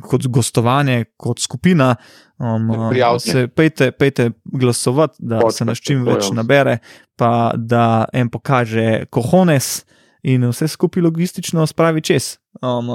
kot 0.02 0.28
gostovanje, 0.28 1.06
kot 1.18 1.40
skupina. 1.40 1.96
Um, 2.38 2.72
se, 3.20 3.48
pejte, 3.48 3.92
pejte 3.92 4.32
glasovati, 4.44 5.16
da 5.20 5.40
Pot, 5.40 5.56
se 5.56 5.66
nas 5.66 5.80
čim 5.80 6.04
več 6.06 6.32
nabere, 6.36 6.80
pa 7.16 7.54
da 7.56 8.06
en 8.14 8.30
pokaže 8.30 9.06
kohones 9.14 9.84
in 10.24 10.48
vse 10.50 10.68
skupaj 10.68 11.04
logistično 11.04 11.68
spravi 11.68 12.02
čez. 12.02 12.38
Um, 12.62 12.90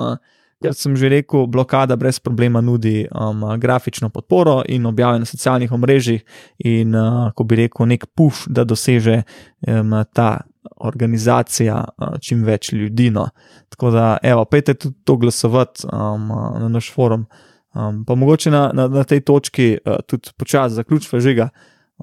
Kot 0.58 0.74
sem 0.74 0.96
že 0.98 1.06
rekel, 1.06 1.46
blokada 1.46 1.94
brez 1.96 2.18
problema 2.18 2.60
nudi 2.60 3.04
um, 3.14 3.44
grafično 3.60 4.08
podporo 4.10 4.62
in 4.66 4.86
objavlja 4.86 5.22
na 5.22 5.28
socialnih 5.28 5.72
omrežjih, 5.72 6.24
in 6.58 6.94
uh, 6.98 7.28
ko 7.30 7.44
bi 7.46 7.60
rekel, 7.60 7.86
nek 7.86 8.08
puš, 8.18 8.48
da 8.50 8.64
doseže 8.66 9.22
um, 9.68 9.94
ta 10.12 10.40
organizacija 10.82 11.84
čim 12.20 12.42
več 12.44 12.72
ljudi. 12.72 13.10
No. 13.14 13.28
Tako 13.70 13.92
da, 13.94 14.16
evo, 14.22 14.44
pejte 14.50 14.74
tudi 14.74 14.96
to 15.04 15.16
glasovati 15.16 15.86
um, 15.86 16.28
na 16.58 16.68
naš 16.74 16.90
forum. 16.94 17.28
Um, 17.74 18.02
pa 18.04 18.14
mogoče 18.18 18.50
na, 18.50 18.70
na, 18.74 18.88
na 18.88 19.04
tej 19.04 19.20
točki 19.20 19.76
uh, 19.78 20.00
tudi 20.06 20.34
počasi 20.36 20.74
zaključiti 20.74 21.20
žiga. 21.20 21.48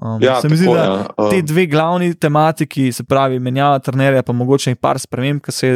Um, 0.02 0.22
ja, 0.22 0.40
se 0.40 0.48
mi 0.48 0.56
zdi, 0.56 0.66
da 0.66 0.82
ja. 0.84 1.06
um. 1.16 1.30
te 1.30 1.38
dve 1.42 1.66
glavni 1.66 2.14
tematiki, 2.14 2.90
se 2.92 3.04
pravi, 3.04 3.38
menjava 3.40 3.78
trenerja, 3.80 4.20
pa 4.22 4.34
mogoče 4.36 4.74
nekaj 4.74 4.80
par 4.84 4.98
sprememb, 5.00 5.40
ki 5.40 5.54
se, 5.56 5.70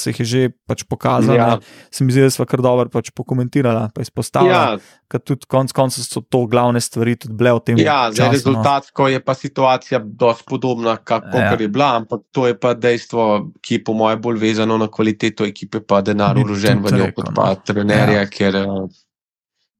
se 0.00 0.14
jih 0.14 0.20
je 0.22 0.26
že 0.30 0.44
pač 0.64 0.86
pokazalo. 0.88 1.36
Ja. 1.36 1.58
Se 1.92 2.04
mi 2.04 2.14
zdi, 2.16 2.22
da 2.24 2.30
smo 2.32 2.46
kar 2.48 2.62
dobro 2.64 2.88
pač 2.88 3.10
pokomentirali, 3.12 3.90
pa 3.92 4.00
izpostavili. 4.00 4.54
Ja. 4.54 5.18
Tudi 5.18 5.44
konec 5.50 5.74
koncev 5.76 6.06
so 6.06 6.22
to 6.24 6.46
glavne 6.48 6.80
stvari, 6.80 7.18
tudi 7.20 7.36
bile 7.36 7.52
v 7.58 7.62
tem. 7.66 7.82
Ja, 7.82 7.98
zdaj 8.14 8.30
no. 8.30 8.38
rezultatsko 8.38 9.10
je 9.12 9.20
pa 9.20 9.36
situacija 9.36 10.00
dosti 10.00 10.48
podobna, 10.48 10.96
kako 10.96 11.44
ja. 11.44 11.52
je 11.60 11.68
bila, 11.68 11.90
ampak 12.00 12.24
to 12.32 12.46
je 12.48 12.56
pa 12.56 12.72
dejstvo, 12.72 13.28
ki 13.60 13.80
je 13.80 13.84
po 13.84 13.98
mojem 14.00 14.24
bolj 14.24 14.40
vezano 14.40 14.80
na 14.80 14.88
kvaliteto 14.88 15.44
ekipe, 15.44 15.84
pa 15.84 16.00
denar 16.00 16.40
uložen 16.40 16.80
v 16.80 16.96
njo 16.96 17.12
kot 17.20 17.34
pa 17.36 17.52
no. 17.52 17.62
trenerja, 17.68 18.24
ja. 18.24 18.32
ker. 18.32 18.62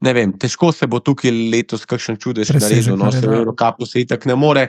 Ne 0.01 0.15
vem, 0.17 0.31
težko 0.33 0.71
se 0.73 0.87
bo 0.89 0.97
tukaj 1.05 1.29
letos 1.53 1.83
kakšen 1.89 2.17
čudež 2.21 2.55
naredil, 2.57 2.97
no 2.97 3.11
se 3.13 3.21
v 3.21 3.43
Evropi 3.43 3.85
se 3.85 4.01
itak 4.01 4.25
ne 4.25 4.37
more. 4.39 4.63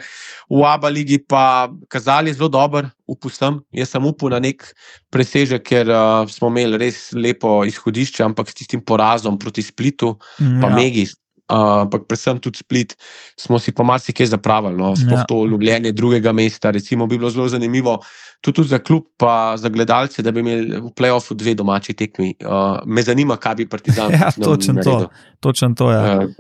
V 0.52 0.64
Abu 0.68 0.92
Leiji 0.92 1.22
pa 1.24 1.72
kazali 1.88 2.34
zelo 2.36 2.50
dober, 2.52 2.90
upustam. 3.08 3.62
Jaz 3.72 3.94
sem 3.96 4.04
upal 4.04 4.36
na 4.36 4.42
nek 4.44 4.66
presežek, 5.08 5.64
ker 5.64 5.88
uh, 5.88 6.28
smo 6.28 6.52
imeli 6.52 6.82
res 6.84 7.14
lepo 7.16 7.62
izhodišče, 7.64 8.26
ampak 8.28 8.52
s 8.52 8.60
tistim 8.60 8.84
porazom 8.84 9.40
proti 9.40 9.64
Splitu, 9.64 10.18
mm, 10.40 10.60
pa 10.60 10.68
ja. 10.68 10.76
Megi. 10.76 11.08
Ampak 11.52 12.02
uh, 12.02 12.08
predvsem 12.08 12.40
tudi 12.40 12.62
split, 12.64 12.96
smo 13.40 13.60
si 13.60 13.74
pa 13.76 13.84
marsikaj 13.84 14.32
zapravili. 14.32 14.78
No? 14.80 14.94
Sploh 14.96 15.20
ja. 15.20 15.26
to 15.28 15.46
ljubljenje 15.46 15.92
drugega 15.92 16.32
mesta, 16.32 16.72
recimo, 16.72 17.08
bi 17.08 17.18
bilo 17.18 17.30
zelo 17.30 17.48
zanimivo, 17.52 18.00
tudi, 18.42 18.56
tudi 18.56 18.72
za 18.72 18.80
klub, 18.80 19.10
pa 19.18 19.58
za 19.58 19.70
gledalce, 19.70 20.24
da 20.24 20.32
bi 20.32 20.40
imeli 20.40 20.80
v 20.80 20.94
playoffu 20.96 21.36
dve 21.36 21.56
domači 21.56 21.94
tekmi. 21.94 22.34
Uh, 22.46 22.80
me 22.86 23.04
zanima, 23.04 23.38
kaj 23.38 23.56
bi 23.56 23.70
Partizan. 23.70 24.12
Ja, 24.22 24.32
točen 24.32 24.78
to, 24.84 25.10
točen 25.40 25.76
to, 25.76 25.92
ja. 25.92 26.20
Uh, 26.20 26.32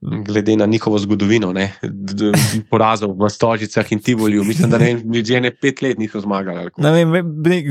glede 0.00 0.56
na 0.56 0.66
njihovo 0.66 0.98
zgodovino, 0.98 1.52
ne, 1.52 1.72
porazov 2.70 3.12
v 3.12 3.28
Stožicah 3.30 3.92
in 3.92 4.00
Tivoliju. 4.00 4.44
Mislim, 4.44 4.70
da 4.70 4.78
ne, 4.78 4.96
že 5.24 5.40
ne 5.40 5.50
pet 5.50 5.82
let 5.82 5.98
niso 5.98 6.20
zmagali. 6.20 6.70
Ne 6.76 6.92
vem, 6.92 7.12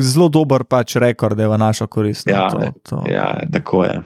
zelo 0.02 0.30
dober 0.30 0.64
pač 0.64 0.96
rekord 0.96 1.40
je 1.40 1.48
v 1.48 1.58
našo 1.58 1.88
korist. 1.88 2.28
No, 2.28 2.34
ja, 2.34 2.50
to, 2.50 2.72
to. 2.90 3.04
ja, 3.10 3.34
tako 3.52 3.84
je. 3.84 4.02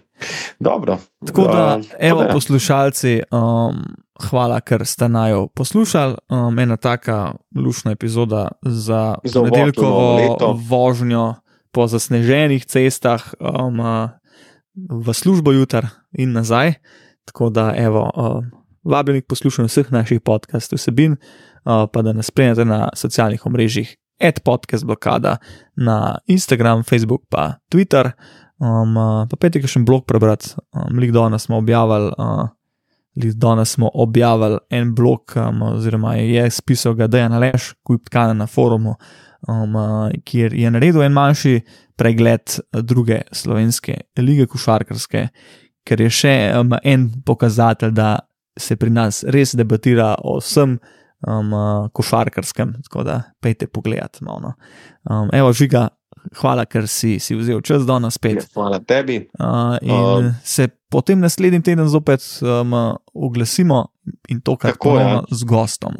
Dobro. 0.59 0.97
Tako 1.25 1.43
da, 1.43 1.79
evo, 1.99 2.25
poslušalci, 2.31 3.21
um, 3.31 3.83
hvala, 4.29 4.61
ker 4.61 4.85
ste 4.85 5.09
najo 5.09 5.47
poslušali. 5.47 6.15
Um, 6.29 6.59
ena 6.59 6.77
taka 6.77 7.33
lušna 7.55 7.91
epizoda 7.91 8.47
za 8.61 9.15
nedeljkovo 9.23 10.37
vožnjo 10.69 11.33
po 11.71 11.87
zasneženih 11.87 12.65
cestah 12.65 13.33
um, 13.39 13.81
v 14.89 15.13
službo 15.13 15.51
jutra 15.51 15.89
in 16.11 16.31
nazaj. 16.31 16.73
Tako 17.25 17.49
da, 17.49 17.73
evo, 17.77 18.11
uh, 18.15 18.43
vabim 18.83 19.15
jih 19.15 19.23
poslušati 19.29 19.67
vseh 19.67 19.91
naših 19.91 20.21
podcastov, 20.21 20.77
vsebin, 20.77 21.15
uh, 21.65 21.87
pa 21.93 22.01
da 22.01 22.13
nas 22.13 22.27
spremljate 22.27 22.65
na 22.65 22.89
socialnih 22.95 23.45
omrežjih, 23.45 23.97
ad 24.21 24.39
podcast 24.43 24.85
blokada 24.85 25.37
na 25.75 26.19
Instagram, 26.27 26.83
Facebook, 26.83 27.21
pa 27.29 27.53
Twitter. 27.71 28.11
Um, 28.61 28.97
uh, 28.97 29.23
pa 29.29 29.39
pejte 29.39 29.63
še 29.67 29.81
en 29.81 29.87
blog 29.87 30.05
prebrati, 30.09 30.53
um, 30.75 30.99
lik 31.01 31.13
danes 31.15 31.47
smo 31.47 31.61
objavili. 31.63 32.13
Uh, 32.17 32.51
Danes 33.13 33.69
smo 33.75 33.91
objavili 33.93 34.57
en 34.73 34.95
blog, 34.97 35.35
um, 35.37 35.61
oziroma 35.61 36.15
je 36.15 36.47
spisal 36.49 36.95
ga 36.97 37.05
Dejan 37.07 37.33
Aleš, 37.37 37.75
Kujpkana 37.85 38.33
na 38.33 38.47
forumu, 38.49 38.95
um, 39.47 39.75
uh, 39.75 40.09
kjer 40.25 40.53
je 40.57 40.71
naredil 40.71 41.03
en 41.05 41.13
manjši 41.13 41.59
pregled 41.95 42.57
druge 42.73 43.21
slovenske 43.31 43.99
lige 44.17 44.47
košarkarske, 44.49 45.27
ker 45.85 46.01
je 46.01 46.09
še 46.09 46.33
um, 46.57 46.73
en 46.83 47.05
pokazatelj, 47.25 47.93
da 47.93 48.15
se 48.57 48.75
pri 48.81 48.89
nas 48.89 49.23
res 49.29 49.53
debatira 49.57 50.15
o 50.23 50.39
vsem 50.39 50.79
um, 51.27 51.53
uh, 51.53 51.89
košarkarskem. 51.93 52.73
Tako 52.87 53.05
da, 53.07 53.19
pejte 53.41 53.67
pogled. 53.67 54.21
No, 54.21 54.39
no. 54.41 54.55
Um, 55.09 55.29
evo, 55.33 55.53
žiga, 55.53 55.87
hvala, 56.39 56.65
ker 56.65 56.87
si, 56.87 57.17
si 57.19 57.35
vzel 57.35 57.61
čas 57.65 57.85
do 57.87 57.97
nas 57.99 58.17
spet. 58.19 58.41
Ja, 58.41 58.47
hvala 58.55 58.79
tebi. 58.79 59.19
Uh, 59.39 59.77
in 59.81 59.93
um, 59.93 60.31
se 60.43 60.67
potem 60.89 61.19
naslednji 61.19 61.61
teden 61.61 61.89
zopet 61.89 62.23
um, 62.41 62.73
oglasimo 63.13 63.85
in 64.29 64.41
to, 64.41 64.57
kar 64.57 64.75
lahko 64.75 65.25
z 65.31 65.49
gostom. 65.49 65.97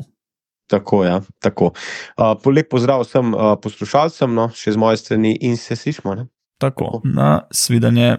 Tako 0.72 1.04
je. 1.04 1.10
Ja, 1.10 1.22
tako. 1.44 1.72
Uh, 2.18 2.54
lep 2.54 2.70
pozdrav 2.72 3.04
vsem 3.04 3.34
uh, 3.34 3.54
poslušalcem, 3.62 4.32
no, 4.34 4.50
še 4.56 4.74
z 4.74 4.82
moje 4.82 5.02
strani, 5.04 5.36
in 5.42 5.58
se 5.60 5.76
slišmo. 5.76 6.16
Tako, 6.62 7.02
na 7.04 7.44
svidenje. 7.52 8.18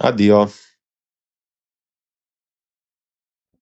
Adiós. 0.00 0.73